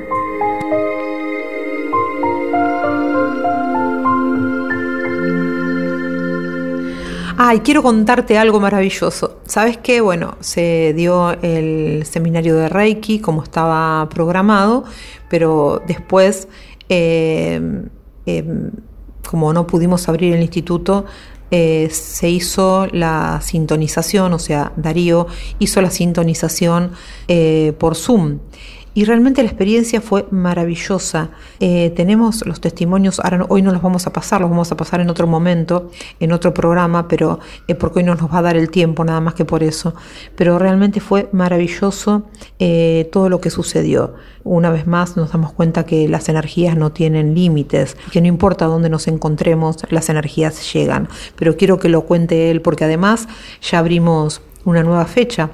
[7.47, 9.41] Ay, quiero contarte algo maravilloso.
[9.45, 10.01] ¿Sabes qué?
[10.01, 14.85] Bueno, se dio el seminario de Reiki como estaba programado,
[15.29, 16.49] pero después,
[16.89, 17.61] eh,
[18.25, 18.45] eh,
[19.29, 21.05] como no pudimos abrir el instituto,
[21.51, 25.27] eh, se hizo la sintonización, o sea, Darío
[25.59, 26.93] hizo la sintonización
[27.79, 28.39] por Zoom.
[28.97, 31.31] Y realmente la experiencia fue maravillosa.
[31.59, 35.01] Eh, tenemos los testimonios, ahora hoy no los vamos a pasar, los vamos a pasar
[35.01, 38.57] en otro momento, en otro programa, pero eh, porque hoy no nos va a dar
[38.57, 39.95] el tiempo, nada más que por eso.
[40.37, 42.23] Pero realmente fue maravilloso
[42.61, 44.15] eh, todo lo que sucedió.
[44.45, 48.67] Una vez más nos damos cuenta que las energías no tienen límites, que no importa
[48.67, 51.09] dónde nos encontremos, las energías llegan.
[51.35, 53.27] Pero quiero que lo cuente él porque además
[53.61, 55.51] ya abrimos una nueva fecha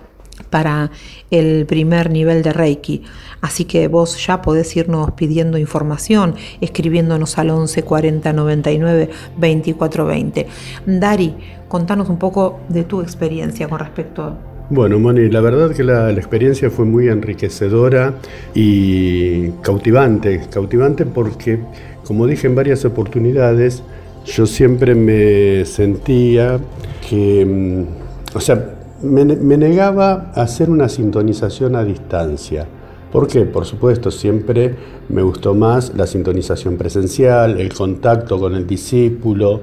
[0.50, 0.90] para
[1.30, 3.02] el primer nivel de Reiki.
[3.40, 10.46] Así que vos ya podés irnos pidiendo información, escribiéndonos al 11 40 99 24 20.
[10.86, 11.34] Dari,
[11.68, 16.12] contanos un poco de tu experiencia con respecto a bueno, Moni, la verdad que la,
[16.12, 18.14] la, experiencia fue muy enriquecedora
[18.54, 21.58] y cautivante, cautivante porque,
[22.04, 23.82] como dije en varias oportunidades,
[24.24, 26.60] yo siempre me sentía
[27.08, 32.66] que, mm, o sea, me, negaba a hacer una sintonización a distancia.
[33.10, 33.42] ¿Por qué?
[33.42, 34.74] Por supuesto, siempre
[35.08, 39.60] me gustó más la sintonización presencial, el contacto con el discípulo,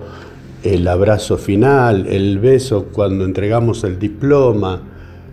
[0.64, 4.82] el abrazo final, el beso cuando entregamos el diploma.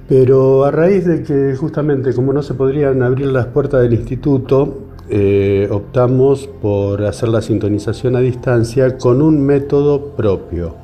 [0.09, 4.83] Pero a raíz de que justamente como no se podrían abrir las puertas del instituto,
[5.09, 10.84] eh, optamos por hacer la sintonización a distancia con un método propio.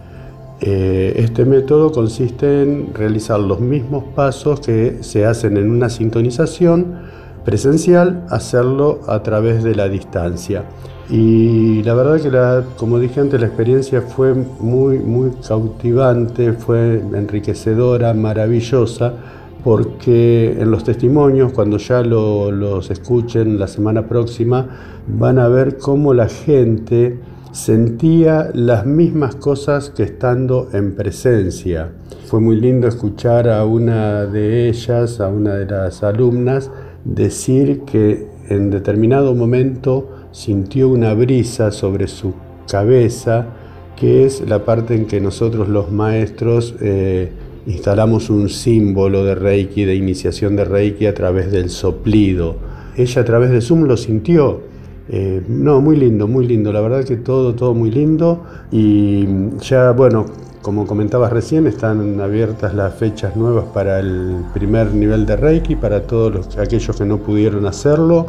[0.63, 6.99] Eh, este método consiste en realizar los mismos pasos que se hacen en una sintonización
[7.45, 10.65] presencial, hacerlo a través de la distancia.
[11.09, 18.13] Y la verdad que, como dije antes, la experiencia fue muy, muy cautivante, fue enriquecedora,
[18.13, 19.15] maravillosa,
[19.65, 24.67] porque en los testimonios, cuando ya los escuchen la semana próxima,
[25.07, 27.19] van a ver cómo la gente
[27.53, 31.91] sentía las mismas cosas que estando en presencia.
[32.27, 36.71] Fue muy lindo escuchar a una de ellas, a una de las alumnas,
[37.05, 42.35] decir que en determinado momento sintió una brisa sobre su
[42.71, 43.47] cabeza,
[43.97, 47.31] que es la parte en que nosotros los maestros eh,
[47.67, 52.57] instalamos un símbolo de Reiki, de iniciación de Reiki a través del soplido.
[52.97, 54.70] Ella a través de Zoom lo sintió
[55.13, 58.45] eh, no, muy lindo, muy lindo, la verdad que todo, todo muy lindo.
[58.71, 59.27] Y
[59.59, 60.27] ya, bueno,
[60.63, 66.03] como comentabas recién, están abiertas las fechas nuevas para el primer nivel de Reiki, para
[66.03, 68.27] todos los, aquellos que no pudieron hacerlo.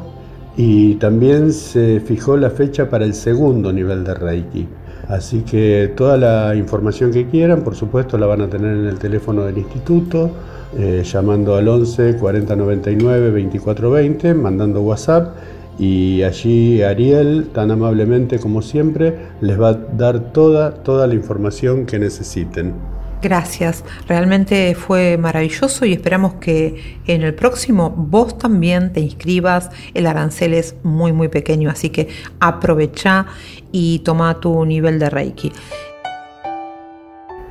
[0.58, 4.67] Y también se fijó la fecha para el segundo nivel de Reiki.
[5.08, 8.98] Así que toda la información que quieran, por supuesto, la van a tener en el
[8.98, 10.32] teléfono del instituto,
[10.76, 15.36] eh, llamando al 11 40 99 24 20, mandando WhatsApp
[15.82, 21.88] y allí Ariel, tan amablemente como siempre, les va a dar toda, toda la información
[21.88, 22.76] que necesiten.
[23.20, 29.72] Gracias, realmente fue maravilloso y esperamos que en el próximo vos también te inscribas.
[29.96, 33.26] El arancel es muy muy pequeño, así que aprovecha
[33.72, 35.52] y toma tu nivel de Reiki.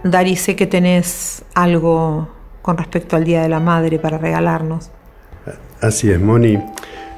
[0.04, 2.28] Dari, sé que tenés algo
[2.62, 4.92] con respecto al Día de la Madre para regalarnos.
[5.80, 6.58] Así es, Moni.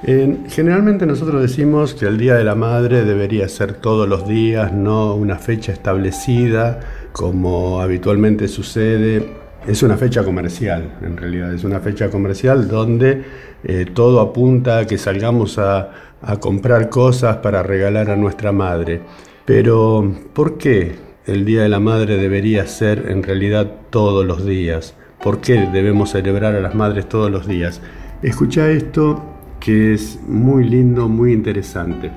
[0.04, 5.14] Generalmente nosotros decimos que el Día de la Madre debería ser todos los días, no
[5.14, 6.80] una fecha establecida
[7.12, 9.24] como habitualmente sucede.
[9.66, 13.22] Es una fecha comercial, en realidad, es una fecha comercial donde
[13.62, 19.02] eh, todo apunta a que salgamos a, a comprar cosas para regalar a nuestra madre.
[19.44, 24.96] Pero, ¿por qué el Día de la Madre debería ser en realidad todos los días?
[25.22, 27.80] ¿Por qué debemos celebrar a las madres todos los días?
[28.22, 29.31] Escucha esto
[29.62, 32.10] que es muy lindo, muy interesante.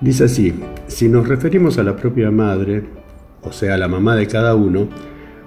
[0.00, 0.54] Dice así,
[0.88, 2.82] si nos referimos a la propia madre,
[3.42, 4.88] o sea, la mamá de cada uno,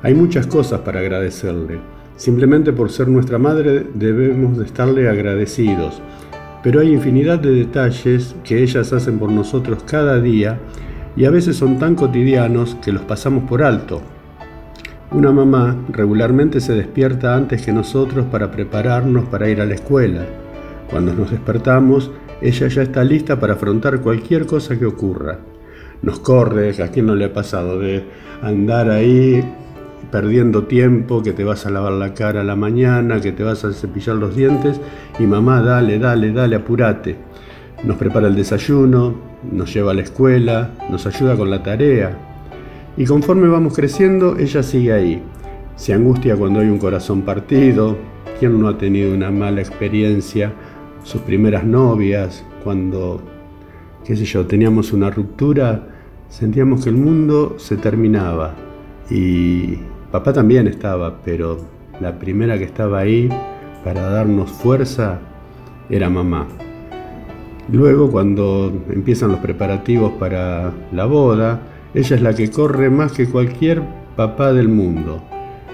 [0.03, 1.79] hay muchas cosas para agradecerle.
[2.15, 6.01] Simplemente por ser nuestra madre debemos de estarle agradecidos.
[6.63, 10.59] Pero hay infinidad de detalles que ellas hacen por nosotros cada día
[11.17, 14.01] y a veces son tan cotidianos que los pasamos por alto.
[15.11, 20.25] Una mamá regularmente se despierta antes que nosotros para prepararnos para ir a la escuela.
[20.91, 25.39] Cuando nos despertamos, ella ya está lista para afrontar cualquier cosa que ocurra
[26.01, 28.03] nos corre, a quién no le ha pasado de
[28.41, 29.43] andar ahí
[30.11, 33.63] perdiendo tiempo, que te vas a lavar la cara a la mañana, que te vas
[33.63, 34.79] a cepillar los dientes
[35.19, 37.15] y mamá, dale, dale, dale, apurate.
[37.83, 39.15] Nos prepara el desayuno,
[39.49, 42.17] nos lleva a la escuela, nos ayuda con la tarea.
[42.97, 45.23] Y conforme vamos creciendo, ella sigue ahí.
[45.75, 47.97] Se angustia cuando hay un corazón partido.
[48.39, 50.51] ¿Quién no ha tenido una mala experiencia?
[51.03, 53.21] Sus primeras novias, cuando,
[54.05, 55.87] qué sé yo, teníamos una ruptura
[56.31, 58.55] sentíamos que el mundo se terminaba
[59.09, 59.75] y
[60.11, 61.57] papá también estaba, pero
[61.99, 63.29] la primera que estaba ahí
[63.83, 65.19] para darnos fuerza
[65.89, 66.47] era mamá.
[67.69, 71.61] Luego cuando empiezan los preparativos para la boda,
[71.93, 73.83] ella es la que corre más que cualquier
[74.15, 75.21] papá del mundo.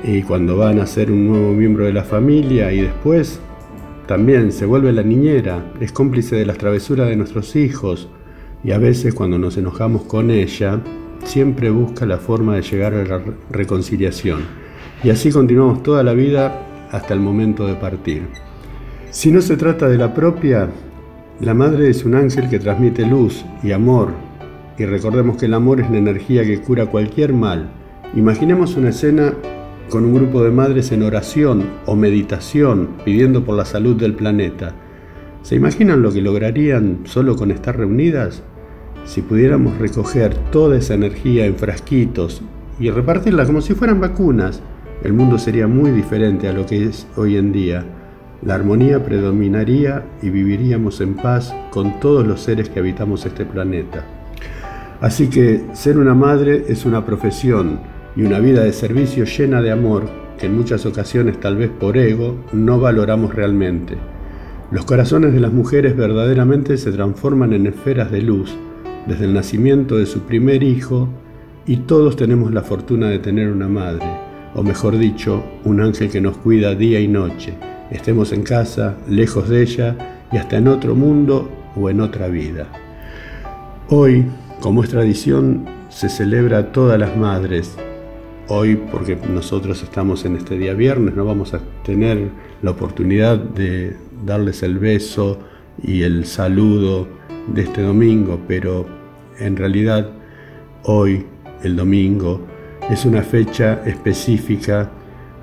[0.04, 3.40] Y cuando van a ser un nuevo miembro de la familia y después
[4.08, 8.08] también se vuelve la niñera, es cómplice de las travesuras de nuestros hijos,
[8.64, 10.80] y a veces cuando nos enojamos con ella,
[11.26, 14.44] siempre busca la forma de llegar a la reconciliación.
[15.04, 18.24] Y así continuamos toda la vida hasta el momento de partir.
[19.12, 20.70] Si no se trata de la propia,
[21.42, 24.10] la madre es un ángel que transmite luz y amor.
[24.78, 27.70] Y recordemos que el amor es la energía que cura cualquier mal.
[28.16, 29.34] Imaginemos una escena
[29.90, 34.74] con un grupo de madres en oración o meditación pidiendo por la salud del planeta.
[35.44, 38.44] ¿Se imaginan lo que lograrían solo con estar reunidas?
[39.06, 42.42] Si pudiéramos recoger toda esa energía en frasquitos
[42.80, 44.62] y repartirla como si fueran vacunas,
[45.04, 47.86] el mundo sería muy diferente a lo que es hoy en día.
[48.42, 54.06] La armonía predominaría y viviríamos en paz con todos los seres que habitamos este planeta.
[55.00, 57.80] Así que ser una madre es una profesión
[58.18, 61.98] y una vida de servicio llena de amor que en muchas ocasiones tal vez por
[61.98, 63.96] ego no valoramos realmente.
[64.72, 68.54] Los corazones de las mujeres verdaderamente se transforman en esferas de luz
[69.06, 71.08] desde el nacimiento de su primer hijo
[71.66, 74.06] y todos tenemos la fortuna de tener una madre,
[74.56, 77.54] o mejor dicho, un ángel que nos cuida día y noche,
[77.92, 79.96] estemos en casa, lejos de ella
[80.32, 82.68] y hasta en otro mundo o en otra vida.
[83.90, 84.26] Hoy,
[84.60, 87.78] como es tradición, se celebra a todas las madres.
[88.50, 92.30] Hoy, porque nosotros estamos en este día viernes, no vamos a tener
[92.62, 95.40] la oportunidad de darles el beso
[95.84, 97.10] y el saludo
[97.54, 98.86] de este domingo, pero
[99.38, 100.12] en realidad
[100.84, 101.26] hoy,
[101.62, 102.40] el domingo,
[102.90, 104.90] es una fecha específica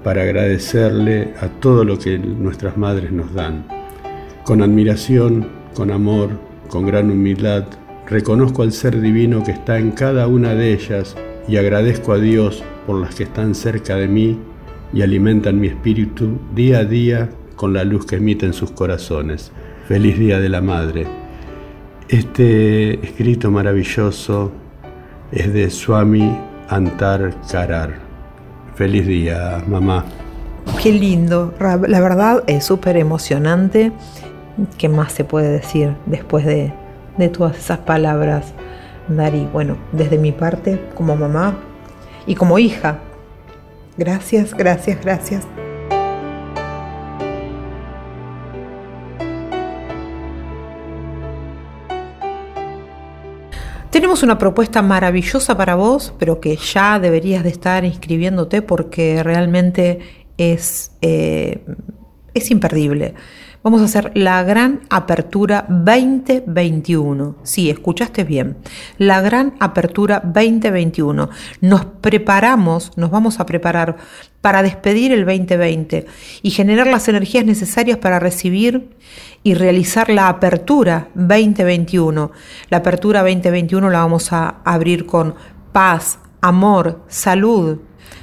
[0.02, 3.66] para agradecerle a todo lo que nuestras madres nos dan.
[4.44, 6.30] Con admiración, con amor,
[6.68, 7.64] con gran humildad,
[8.06, 11.14] reconozco al ser divino que está en cada una de ellas
[11.46, 14.38] y agradezco a Dios por las que están cerca de mí
[14.92, 19.52] y alimentan mi espíritu día a día con la luz que emiten sus corazones.
[19.88, 21.06] Feliz Día de la Madre.
[22.08, 24.52] Este escrito maravilloso
[25.32, 26.36] es de Swami
[26.68, 27.98] Antar Karar.
[28.74, 30.04] Feliz día, mamá.
[30.82, 33.92] Qué lindo, la verdad es súper emocionante.
[34.78, 36.72] ¿Qué más se puede decir después de,
[37.18, 38.54] de todas esas palabras,
[39.08, 39.48] Dari?
[39.52, 41.56] Bueno, desde mi parte, como mamá
[42.26, 43.00] y como hija.
[43.96, 45.46] Gracias, gracias, gracias.
[53.90, 60.00] Tenemos una propuesta maravillosa para vos, pero que ya deberías de estar inscribiéndote porque realmente
[60.36, 61.64] es, eh,
[62.34, 63.14] es imperdible.
[63.64, 67.36] Vamos a hacer la gran apertura 2021.
[67.44, 68.58] Sí, escuchaste bien.
[68.98, 71.30] La gran apertura 2021.
[71.62, 73.96] Nos preparamos, nos vamos a preparar
[74.42, 76.04] para despedir el 2020
[76.42, 78.90] y generar las energías necesarias para recibir
[79.42, 82.32] y realizar la apertura 2021.
[82.68, 85.36] La apertura 2021 la vamos a abrir con
[85.72, 87.78] paz, amor, salud.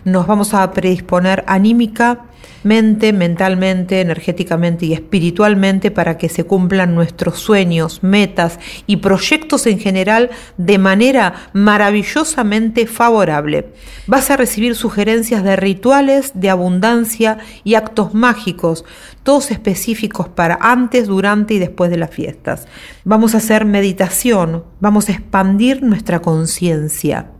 [0.06, 2.26] Nos vamos a predisponer anímica
[2.64, 9.80] mente, mentalmente, energéticamente y espiritualmente para que se cumplan nuestros sueños, metas y proyectos en
[9.80, 13.70] general de manera maravillosamente favorable.
[14.08, 18.86] Vas a recibir sugerencias de rituales de abundancia y actos mágicos,
[19.24, 22.68] todos específicos para antes, durante y después de las fiestas.
[23.04, 27.32] Vamos a hacer meditación, vamos a expandir nuestra conciencia.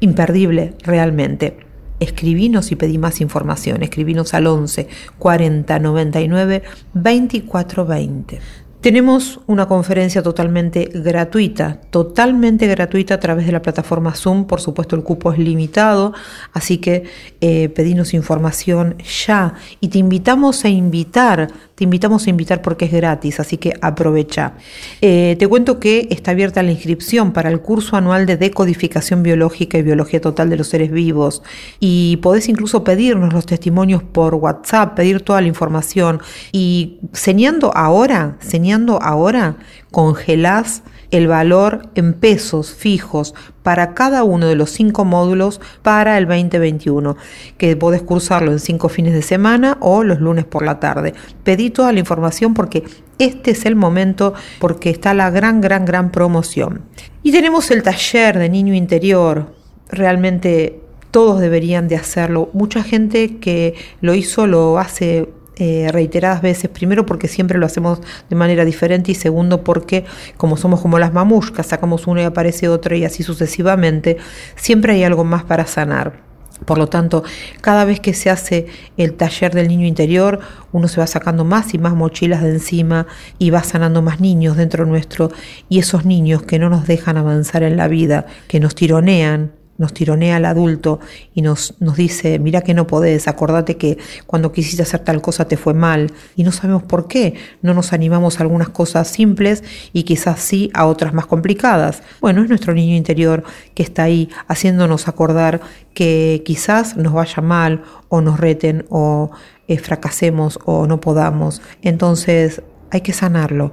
[0.00, 1.67] Imperdible realmente
[2.00, 3.82] escribinos y pedí más información.
[3.82, 4.88] Escribinos al 11
[5.18, 6.62] 40 99
[6.94, 8.40] 24 20.
[8.80, 14.44] Tenemos una conferencia totalmente gratuita, totalmente gratuita a través de la plataforma Zoom.
[14.46, 16.14] Por supuesto, el cupo es limitado,
[16.52, 17.02] así que
[17.40, 18.94] eh, pedinos información
[19.26, 19.54] ya.
[19.80, 24.52] Y te invitamos a invitar, te invitamos a invitar porque es gratis, así que aprovecha.
[25.00, 29.76] Eh, te cuento que está abierta la inscripción para el curso anual de decodificación biológica
[29.76, 31.42] y biología total de los seres vivos.
[31.80, 36.20] Y podés incluso pedirnos los testimonios por WhatsApp, pedir toda la información.
[36.52, 38.67] Y señando ahora, señando
[39.00, 39.56] ahora,
[39.90, 46.26] congelás el valor en pesos fijos para cada uno de los cinco módulos para el
[46.26, 47.16] 2021,
[47.56, 51.14] que podés cursarlo en cinco fines de semana o los lunes por la tarde.
[51.44, 52.84] Pedí toda la información porque
[53.18, 56.82] este es el momento, porque está la gran, gran, gran promoción.
[57.22, 59.54] Y tenemos el taller de niño interior,
[59.90, 62.50] realmente todos deberían de hacerlo.
[62.52, 65.28] Mucha gente que lo hizo lo hace
[65.58, 68.00] eh, reiteradas veces, primero porque siempre lo hacemos
[68.30, 70.04] de manera diferente y segundo porque
[70.36, 74.18] como somos como las mamushkas, sacamos una y aparece otra y así sucesivamente,
[74.56, 76.28] siempre hay algo más para sanar.
[76.64, 77.22] Por lo tanto,
[77.60, 80.40] cada vez que se hace el taller del niño interior,
[80.72, 83.06] uno se va sacando más y más mochilas de encima
[83.38, 85.30] y va sanando más niños dentro nuestro
[85.68, 89.94] y esos niños que no nos dejan avanzar en la vida, que nos tironean, nos
[89.94, 91.00] tironea al adulto
[91.34, 95.46] y nos, nos dice, mira que no podés, acordate que cuando quisiste hacer tal cosa
[95.46, 99.64] te fue mal y no sabemos por qué, no nos animamos a algunas cosas simples
[99.92, 102.02] y quizás sí a otras más complicadas.
[102.20, 105.60] Bueno, es nuestro niño interior que está ahí haciéndonos acordar
[105.94, 109.30] que quizás nos vaya mal o nos reten o
[109.68, 111.62] eh, fracasemos o no podamos.
[111.82, 113.72] Entonces hay que sanarlo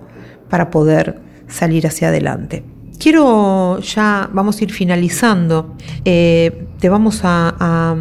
[0.49, 2.74] para poder salir hacia adelante.
[2.99, 5.75] Quiero ya, vamos a ir finalizando,
[6.05, 7.95] eh, te vamos a,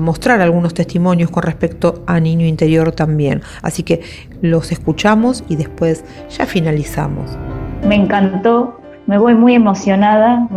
[0.00, 3.42] mostrar algunos testimonios con respecto a Niño Interior también.
[3.62, 4.02] Así que
[4.40, 7.36] los escuchamos y después ya finalizamos.
[7.84, 10.48] Me encantó, me voy muy emocionada,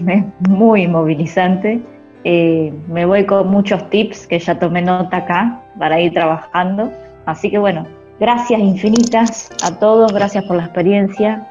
[0.48, 1.80] muy movilizante.
[2.24, 6.90] Eh, me voy con muchos tips que ya tomé nota acá para ir trabajando.
[7.26, 7.86] Así que bueno,
[8.18, 11.46] gracias infinitas a todos, gracias por la experiencia,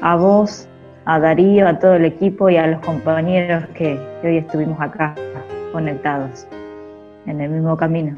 [0.00, 0.66] a vos,
[1.06, 5.14] a Darío, a todo el equipo y a los compañeros que, hoy estuvimos acá
[5.72, 6.46] conectados
[7.26, 8.14] en el mismo camino.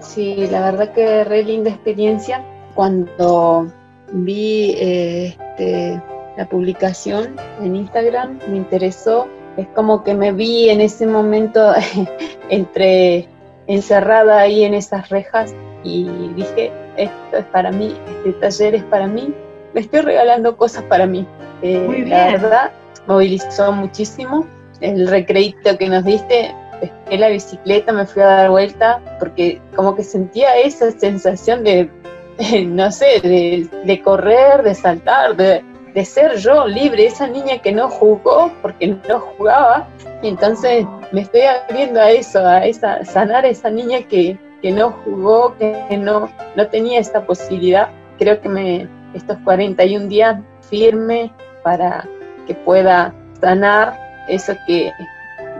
[0.00, 2.44] Sí, la verdad que re linda experiencia.
[2.74, 3.66] Cuando
[4.12, 6.02] vi eh, este,
[6.36, 9.26] la publicación en Instagram, me interesó.
[9.56, 11.72] Es como que me vi en ese momento
[12.50, 13.28] entre
[13.66, 16.04] encerrada ahí en esas rejas y
[16.34, 19.32] dije, esto es para mí, este taller es para mí,
[19.74, 21.26] me estoy regalando cosas para mí.
[21.62, 22.72] Eh, la verdad,
[23.06, 24.46] movilizó muchísimo.
[24.80, 29.96] El recreito que nos diste, pesqué la bicicleta, me fui a dar vuelta, porque como
[29.96, 31.90] que sentía esa sensación de,
[32.66, 35.64] no sé, de, correr, de saltar, de,
[36.04, 39.88] ser yo libre, esa niña que no jugó porque no jugaba.
[40.22, 44.92] entonces me estoy abriendo a eso, a esa, sanar a esa niña que, que no
[45.04, 47.88] jugó, que no, no tenía esta posibilidad.
[48.16, 50.38] Creo que me, estos 41 días
[50.68, 51.32] firme,
[51.62, 52.06] para
[52.46, 53.98] que pueda sanar
[54.28, 54.92] eso que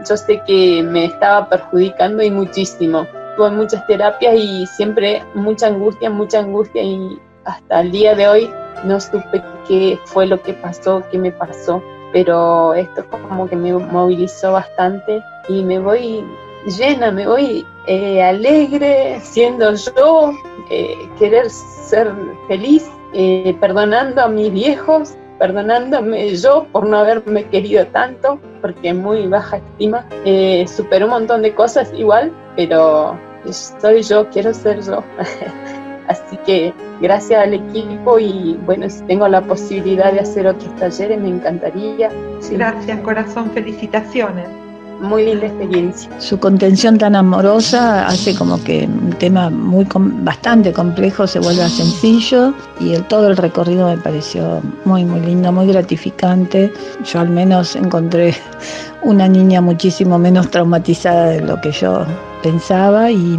[0.07, 3.05] yo sé que me estaba perjudicando y muchísimo.
[3.35, 8.49] Tuve muchas terapias y siempre mucha angustia, mucha angustia y hasta el día de hoy
[8.83, 11.81] no supe qué fue lo que pasó, qué me pasó,
[12.13, 16.23] pero esto como que me movilizó bastante y me voy
[16.77, 20.33] llena, me voy eh, alegre, siendo yo,
[20.69, 22.11] eh, querer ser
[22.47, 29.27] feliz, eh, perdonando a mis viejos, perdonándome yo por no haberme querido tanto, porque muy
[29.27, 30.05] baja estima.
[30.25, 30.65] Eh,
[31.03, 33.17] un montón de cosas igual, pero
[33.51, 35.03] soy yo, quiero ser yo.
[36.07, 41.19] Así que gracias al equipo y bueno, si tengo la posibilidad de hacer otros talleres,
[41.19, 42.09] me encantaría.
[42.51, 44.47] Gracias, corazón, felicitaciones
[44.99, 46.09] muy linda experiencia.
[46.19, 49.87] Su contención tan amorosa hace como que un tema muy
[50.23, 55.51] bastante complejo se vuelva sencillo y el, todo el recorrido me pareció muy muy lindo,
[55.51, 56.71] muy gratificante.
[57.05, 58.35] Yo al menos encontré
[59.03, 62.05] una niña muchísimo menos traumatizada de lo que yo
[62.43, 63.37] pensaba y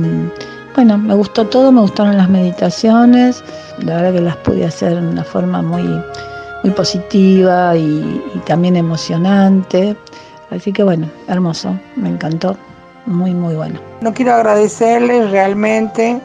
[0.74, 3.42] bueno, me gustó todo, me gustaron las meditaciones,
[3.78, 5.82] la verdad que las pude hacer de una forma muy,
[6.62, 9.96] muy positiva y, y también emocionante.
[10.50, 12.56] Así que bueno, hermoso, me encantó,
[13.06, 13.80] muy muy bueno.
[14.00, 16.20] No quiero agradecerles realmente,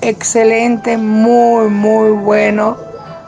[0.00, 2.76] excelente, muy muy bueno.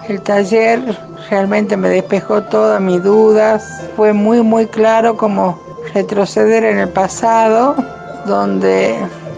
[0.08, 0.96] El taller
[1.30, 5.60] realmente me despejó todas mis dudas, fue muy muy claro como
[5.94, 7.76] retroceder en el pasado,
[8.26, 8.96] donde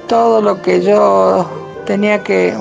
[0.08, 1.46] todo lo que yo
[1.86, 2.54] tenía que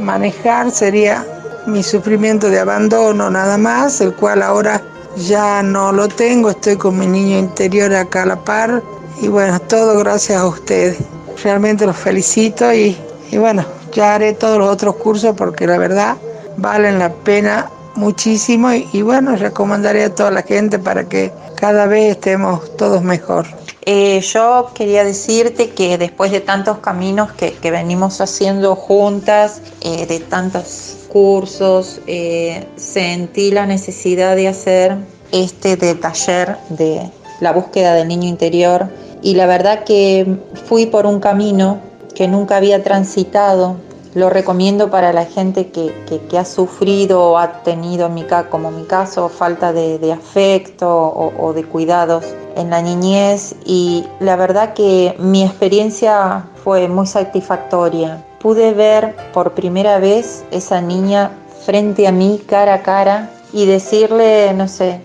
[0.00, 1.24] manejar sería
[1.66, 4.80] mi sufrimiento de abandono nada más, el cual ahora
[5.16, 8.82] ya no lo tengo, estoy con mi niño interior acá a la par
[9.20, 10.98] y bueno, todo gracias a ustedes.
[11.42, 12.96] Realmente los felicito y,
[13.32, 16.16] bueno, ya haré todos los otros cursos porque la verdad
[16.56, 22.12] valen la pena muchísimo y, bueno, recomendaré a toda la gente para que cada vez
[22.12, 23.46] estemos todos mejor.
[23.88, 30.20] Eh, yo quería decirte que después de tantos caminos que, venimos haciendo juntas, eh, de
[30.20, 34.98] tantos cursos, eh, sentí la necesidad de hacer
[35.32, 37.10] este de taller de
[37.40, 38.90] la búsqueda del niño interior
[39.22, 40.36] y la verdad que
[40.66, 41.80] fui por un camino
[42.14, 43.76] que nunca había transitado.
[44.14, 48.10] Lo recomiendo para la gente que, ha sufrido o ha tenido,
[48.50, 54.36] como mi caso, falta de, afecto o, o de cuidados en la niñez y la
[54.36, 61.32] verdad que mi experiencia fue muy satisfactoria pude ver por primera vez esa niña
[61.64, 65.00] frente a mí cara a cara y decirle, no sé,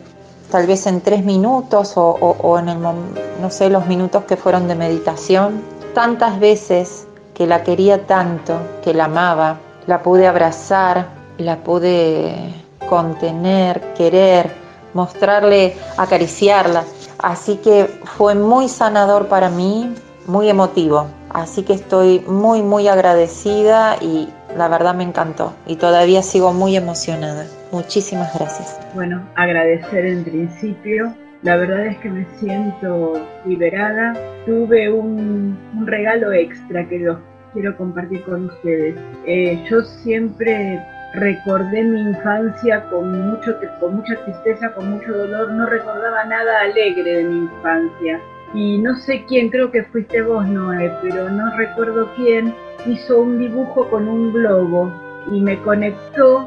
[0.51, 4.75] tal vez en tres minutos o, en el, no sé, los minutos que fueron de
[4.75, 5.63] meditación,
[5.95, 11.07] tantas veces que la quería tanto, que la amaba, la pude abrazar,
[11.39, 12.53] la pude
[12.87, 14.51] contener, querer,
[14.93, 16.83] mostrarle, acariciarla.
[17.17, 17.85] Así que
[18.17, 19.95] fue muy sanador para mí,
[20.27, 21.07] muy emotivo.
[21.33, 26.75] Así que estoy muy, muy agradecida y la verdad me encantó y todavía sigo muy
[26.75, 27.45] emocionada.
[27.71, 28.79] Muchísimas gracias.
[28.93, 31.13] Bueno, agradecer en principio.
[31.43, 33.13] La verdad es que me siento
[33.45, 34.13] liberada.
[34.45, 37.17] Tuve un, regalo extra que los
[37.53, 38.95] quiero compartir con ustedes.
[39.25, 40.79] Eh, yo siempre
[41.13, 45.51] recordé mi infancia con, mucho, con mucha tristeza, con mucho dolor.
[45.51, 48.19] No recordaba nada alegre de mi infancia
[48.53, 52.53] y no sé quién, creo que fuiste vos, Noé, pero no recuerdo quién,
[52.85, 54.91] hizo un dibujo con un globo
[55.31, 56.45] y me conectó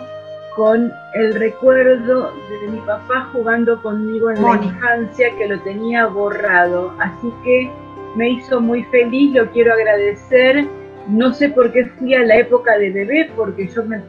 [0.57, 6.93] con el recuerdo de mi papá jugando conmigo en la infancia que lo tenía borrado.
[6.99, 7.71] Así que
[8.17, 10.67] me hizo muy feliz, lo quiero agradecer.
[11.09, 14.01] No sé por qué fui a la época de bebé, porque yo me,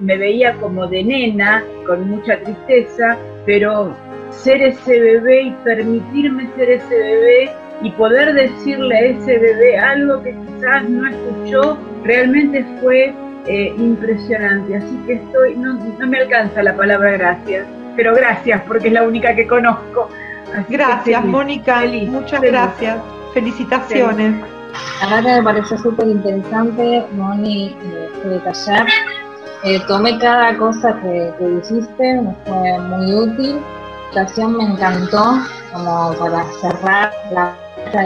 [0.00, 3.94] me veía como de nena, con mucha tristeza, pero
[4.32, 7.52] ser ese bebé y permitirme ser ese bebé
[7.82, 13.14] y poder decirle a ese bebé algo que quizás no escuchó, realmente fue
[13.46, 14.76] eh, impresionante.
[14.76, 15.74] Así que estoy, no,
[16.06, 17.66] me alcanza la palabra gracias,
[17.96, 20.08] pero gracias porque es la única que conozco.
[20.68, 22.98] gracias, Mónica, muchas gracias.
[23.34, 24.34] Felicitaciones.
[25.00, 28.86] La verdad me pareció súper interesante, Moni, eh, taller.
[29.64, 33.56] Eh, tomé cada cosa que, que dijiste, me fue muy útil
[34.48, 35.38] me encantó,
[35.72, 37.56] como para cerrar la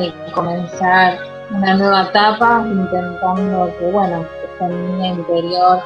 [0.00, 1.18] y comenzar
[1.50, 5.80] una nueva etapa, intentando que, bueno, esta niña interior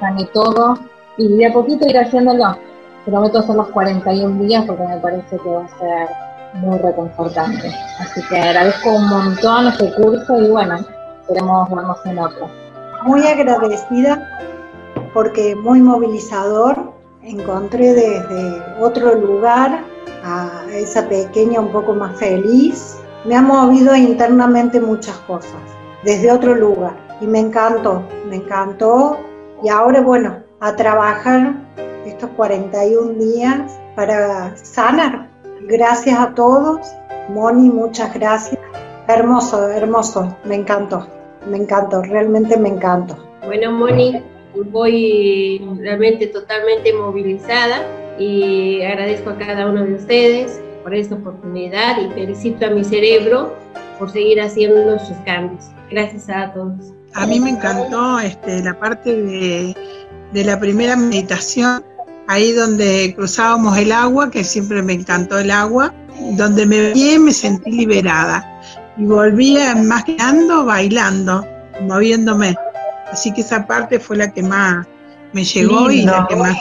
[0.00, 0.78] sane todo
[1.16, 2.56] y de a poquito ir haciéndolo.
[3.04, 6.08] Prometo hacer los 41 días porque me parece que va a ser
[6.54, 7.70] muy reconfortante.
[8.00, 10.78] Así que agradezco un montón este curso y bueno,
[11.22, 12.48] esperemos vernos en otro.
[13.04, 14.26] Muy agradecida
[15.12, 16.93] porque muy movilizador
[17.24, 19.84] encontré desde otro lugar
[20.22, 22.98] a esa pequeña un poco más feliz.
[23.24, 25.60] Me ha movido internamente muchas cosas,
[26.04, 26.96] desde otro lugar.
[27.20, 29.18] Y me encantó, me encantó.
[29.62, 31.54] Y ahora, bueno, a trabajar
[32.04, 35.28] estos 41 días para sanar.
[35.62, 36.86] Gracias a todos.
[37.30, 38.60] Moni, muchas gracias.
[39.08, 40.36] Hermoso, hermoso.
[40.44, 41.06] Me encantó,
[41.46, 43.16] me encantó, realmente me encantó.
[43.46, 44.22] Bueno, Moni,
[44.70, 47.86] voy realmente totalmente movilizada
[48.18, 53.54] y agradezco a cada uno de ustedes por esta oportunidad y felicito a mi cerebro
[53.98, 55.64] por seguir haciendo sus cambios.
[55.90, 56.92] Gracias a todos.
[57.14, 59.76] A mí me encantó este, la parte de,
[60.32, 61.84] de la primera meditación,
[62.26, 65.94] ahí donde cruzábamos el agua, que siempre me encantó el agua,
[66.32, 68.60] donde me vi me sentí liberada
[68.96, 71.46] y volvía más que ando bailando,
[71.82, 72.56] moviéndome.
[73.14, 74.88] Así que esa parte fue la que más
[75.32, 76.56] me llegó y la que más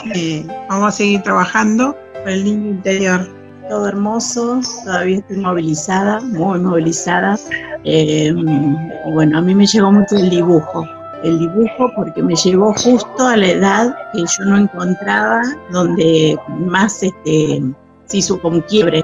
[0.69, 3.27] vamos a seguir trabajando con el niño interior.
[3.67, 7.39] Todo hermoso, todavía estoy movilizada, muy movilizada.
[7.85, 10.87] Eh, y bueno, a mí me llegó mucho el dibujo,
[11.23, 15.41] el dibujo porque me llegó justo a la edad que yo no encontraba,
[15.71, 17.63] donde más este,
[18.05, 19.03] se hizo con quiebre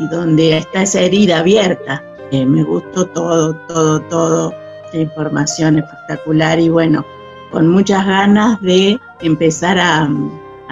[0.00, 2.02] y donde está esa herida abierta.
[2.32, 4.52] Eh, me gustó todo, todo, todo,
[4.92, 7.04] la información espectacular y bueno,
[7.50, 10.08] con muchas ganas de empezar a,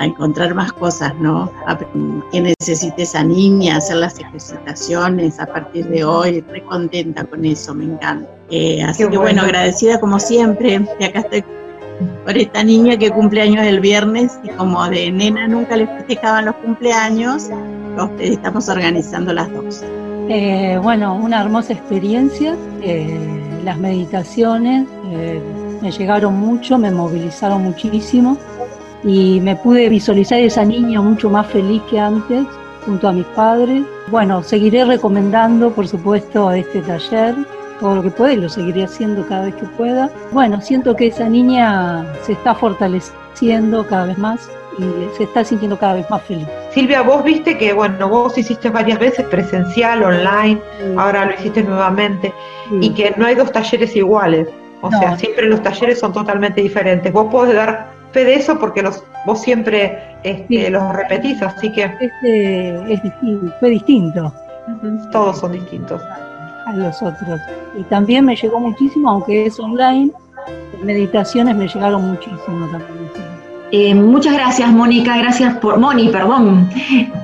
[0.00, 1.50] encontrar más cosas, ¿no?
[2.30, 7.74] que necesite esa niña, hacer las ejercitaciones a partir de hoy, re contenta con eso,
[7.74, 8.30] me encanta.
[8.48, 9.42] Eh, así que bueno.
[9.42, 11.42] agradecida como siempre, y acá estoy
[12.24, 16.44] por esta niña que cumple años el viernes y como de nena nunca le festejaban
[16.44, 17.50] los cumpleaños,
[18.20, 19.82] estamos organizando las dos.
[20.28, 24.88] Eh, bueno, una hermosa experiencia, eh, las meditaciones
[25.82, 28.38] me llegaron mucho, me movilizaron muchísimo
[29.04, 32.46] y me pude visualizar esa niña mucho más feliz que antes
[32.86, 33.84] junto a mis padres.
[34.10, 37.34] Bueno, seguiré recomendando, por supuesto, este taller,
[37.78, 40.10] todo lo que pueda y lo seguiré haciendo cada vez que pueda.
[40.32, 44.48] Bueno, siento que esa niña se está fortaleciendo cada vez más
[44.78, 46.46] y se está sintiendo cada vez más feliz.
[46.70, 50.60] Silvia, vos viste que, bueno, vos hiciste varias veces presencial, online,
[50.96, 52.32] ahora lo hiciste nuevamente,
[52.80, 54.48] y que no hay dos talleres iguales.
[54.80, 57.12] O sea, siempre los talleres son totalmente diferentes.
[57.12, 61.84] Vos podés dar fe de eso porque los, vos siempre este, los repetís, así que...
[62.00, 64.32] Este es distinto, fue distinto.
[65.10, 66.00] Todos son distintos.
[66.66, 67.40] A los otros.
[67.76, 70.12] Y también me llegó muchísimo, aunque es online,
[70.84, 73.07] meditaciones me llegaron muchísimo también.
[73.70, 75.78] Eh, muchas gracias, Mónica, gracias por...
[75.78, 76.70] Moni, perdón.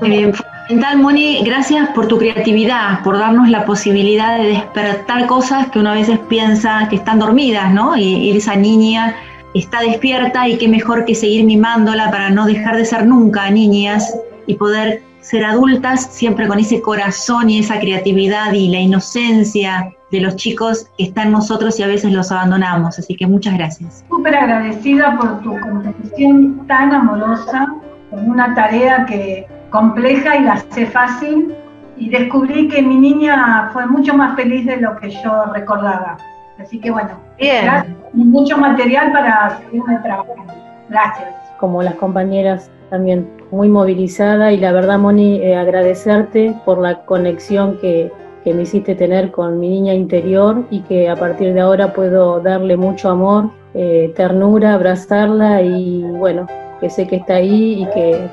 [0.03, 5.79] Eh, fundamental, Moni, gracias por tu creatividad, por darnos la posibilidad de despertar cosas que
[5.79, 7.97] uno a veces piensa que están dormidas, ¿no?
[7.97, 9.17] Y, esa niña
[9.55, 14.15] está despierta y qué mejor que seguir mimándola para no dejar de ser nunca niñas
[14.47, 20.21] y poder ser adultas siempre con ese corazón y esa creatividad y la inocencia de
[20.21, 22.99] los chicos que están nosotros y a veces los abandonamos.
[22.99, 24.05] Así que muchas gracias.
[24.09, 27.67] Súper agradecida por tu comprensión tan amorosa,
[28.11, 31.53] con una tarea que compleja y la hace fácil.
[31.97, 36.17] Y descubrí que mi niña fue mucho más feliz de lo que yo recordaba.
[36.61, 37.97] Así que bueno, Bien.
[38.15, 40.55] y mucho material para seguirme trabajando.
[40.89, 41.29] Gracias.
[41.59, 47.79] Como las compañeras también muy movilizada y la verdad Moni eh, agradecerte por la conexión
[47.81, 48.13] que,
[48.45, 52.41] que me hiciste tener con mi niña interior y que a partir de ahora puedo
[52.41, 56.47] darle mucho amor, eh, ternura, abrazarla y bueno,
[56.81, 58.29] que sé que está ahí y que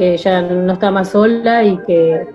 [0.00, 2.26] que ya no está más sola y que,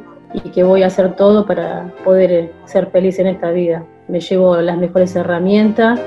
[0.54, 3.84] que voy a hacer todo para poder ser feliz en esta vida.
[4.08, 6.00] Me llevo las mejores herramientas,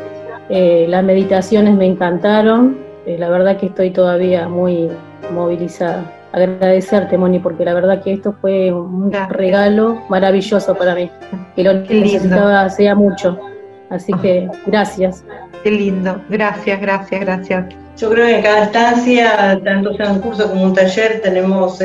[0.50, 4.88] eh, las meditaciones me encantaron, eh, la verdad que estoy todavía muy
[5.34, 6.17] movilizada.
[6.32, 11.10] Agradecerte, Moni, porque la verdad que esto fue un regalo maravilloso para mí,
[11.56, 13.38] que lo necesitaba hacía mucho.
[13.90, 15.24] Así que gracias.
[15.62, 17.64] Qué lindo, gracias, gracias, gracias.
[17.96, 21.82] Yo creo que en cada instancia, tanto sea un curso como un taller, tenemos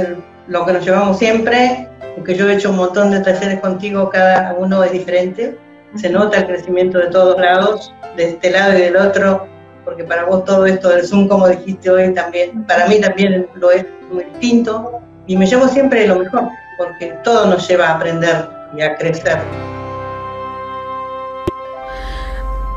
[0.47, 4.53] lo que nos llevamos siempre, porque yo he hecho un montón de talleres contigo, cada
[4.59, 5.57] uno es diferente,
[5.95, 9.47] se nota el crecimiento de todos lados, de este lado y del otro,
[9.85, 13.71] porque para vos todo esto del Zoom, como dijiste hoy, también, para mí también lo
[13.71, 18.47] es muy distinto, y me llevo siempre lo mejor, porque todo nos lleva a aprender
[18.77, 19.39] y a crecer.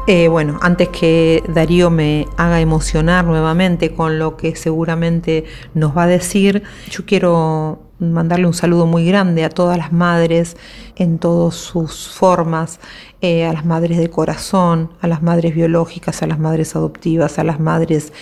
[0.08, 5.44] Eh, bueno, antes que Darío me haga emocionar nuevamente con lo que seguramente
[5.74, 10.56] nos va a decir, yo quiero mandarle un saludo muy grande a todas las madres
[10.94, 12.78] en todas sus formas,
[13.26, 17.44] eh, a las madres de corazón, a las madres biológicas, a las madres adoptivas, a
[17.44, 18.12] las madres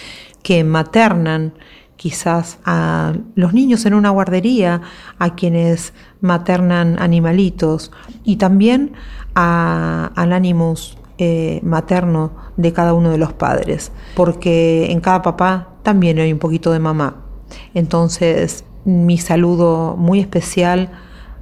[0.43, 1.53] que maternan
[1.97, 4.81] quizás a los niños en una guardería,
[5.19, 5.93] a quienes
[6.23, 7.93] maternan animalitos
[8.25, 8.95] y también
[9.35, 15.69] a, al Animus eh, materno de cada uno de los padres, porque en cada papá
[15.83, 17.27] también hay un poquito de mamá.
[17.75, 20.93] Entonces, mi saludo muy especial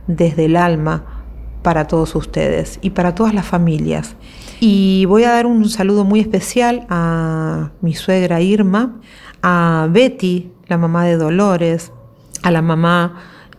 [0.09, 1.12] desde el alma
[1.63, 4.17] para todos ustedes y para todas las familias.
[4.61, 9.01] Y voy a dar un saludo muy especial a mi suegra Irma,
[9.43, 11.93] a Betty, la mamá de Dolores,
[12.43, 13.17] a la mamá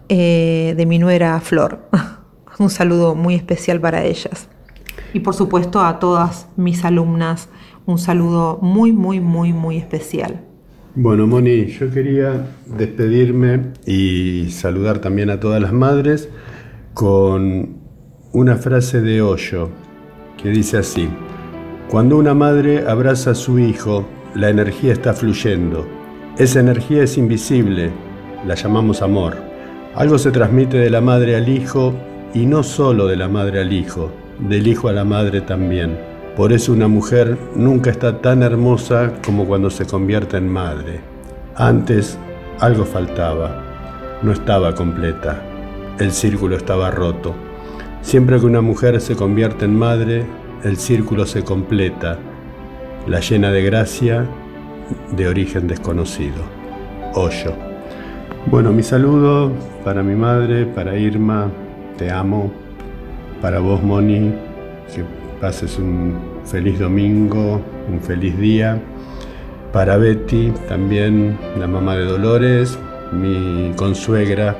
[0.09, 1.89] eh, de mi nuera Flor.
[2.59, 4.47] Un saludo muy especial para ellas.
[5.11, 7.49] Y por supuesto a todas mis alumnas,
[7.85, 10.41] un saludo muy, muy, muy, muy especial.
[10.95, 16.29] Bueno, Moni, yo quería despedirme y saludar también a todas las madres
[16.93, 17.82] con
[18.35, 19.69] una frase de Hoyo
[20.41, 21.07] que dice así,
[21.87, 25.85] cuando una madre abraza a su hijo, la energía está fluyendo.
[26.39, 27.91] Esa energía es invisible,
[28.47, 29.35] la llamamos amor.
[29.93, 31.93] Algo se transmite de la madre al hijo
[32.33, 34.09] y no solo de la madre al hijo,
[34.39, 35.95] del hijo a la madre también.
[36.35, 41.01] Por eso una mujer nunca está tan hermosa como cuando se convierte en madre.
[41.55, 42.17] Antes
[42.59, 43.61] algo faltaba,
[44.23, 45.39] no estaba completa,
[45.99, 47.35] el círculo estaba roto.
[48.03, 50.25] Siempre que una mujer se convierte en madre,
[50.63, 52.19] el círculo se completa,
[53.07, 54.27] la llena de gracia
[55.15, 56.43] de origen desconocido.
[57.15, 57.53] Hoyo.
[58.47, 59.51] Bueno, mi saludo
[59.85, 61.49] para mi madre, para Irma,
[61.97, 62.51] te amo.
[63.41, 64.33] Para vos, Moni,
[64.93, 65.03] que
[65.39, 68.79] pases un feliz domingo, un feliz día.
[69.71, 72.77] Para Betty, también la mamá de Dolores,
[73.13, 74.57] mi consuegra.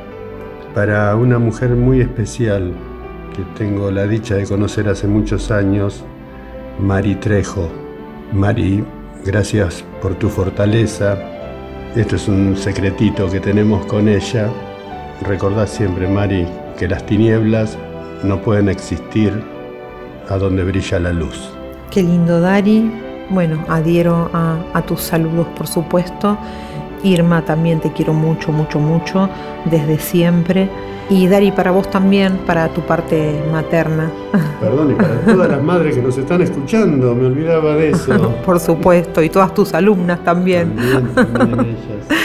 [0.73, 2.73] Para una mujer muy especial
[3.33, 6.03] que tengo la dicha de conocer hace muchos años,
[6.79, 7.69] Mari Trejo.
[8.31, 8.83] Mari,
[9.25, 11.17] gracias por tu fortaleza.
[11.95, 14.49] Esto es un secretito que tenemos con ella.
[15.21, 17.77] Recordad siempre, Mari, que las tinieblas
[18.23, 19.33] no pueden existir
[20.29, 21.51] a donde brilla la luz.
[21.91, 22.91] Qué lindo, Dari.
[23.29, 26.37] Bueno, adhiero a, a tus saludos, por supuesto.
[27.03, 29.29] Irma, también te quiero mucho, mucho, mucho,
[29.65, 30.69] desde siempre.
[31.09, 34.09] Y Dari, para vos también, para tu parte materna.
[34.59, 38.33] Perdón, y para todas las madres que nos están escuchando, me olvidaba de eso.
[38.45, 40.75] Por supuesto, y todas tus alumnas también.
[40.75, 42.19] También, también ellas.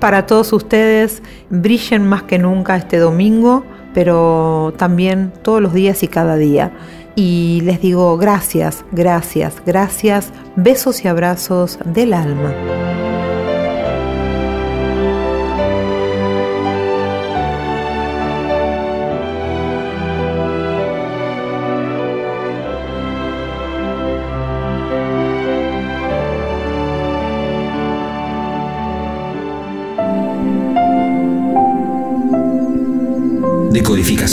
[0.00, 3.64] Para todos ustedes, brillen más que nunca este domingo,
[3.94, 6.72] pero también todos los días y cada día.
[7.14, 12.52] Y les digo gracias, gracias, gracias, besos y abrazos del alma.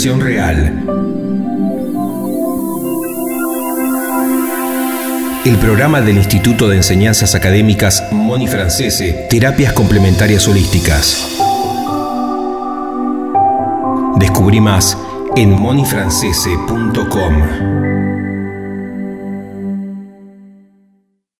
[0.04, 0.84] Real.
[5.46, 11.26] El programa del Instituto de Enseñanzas Académicas Moni Francese, Terapias Complementarias Holísticas.
[14.16, 14.98] Descubrí más
[15.36, 17.93] en monifrancese.com.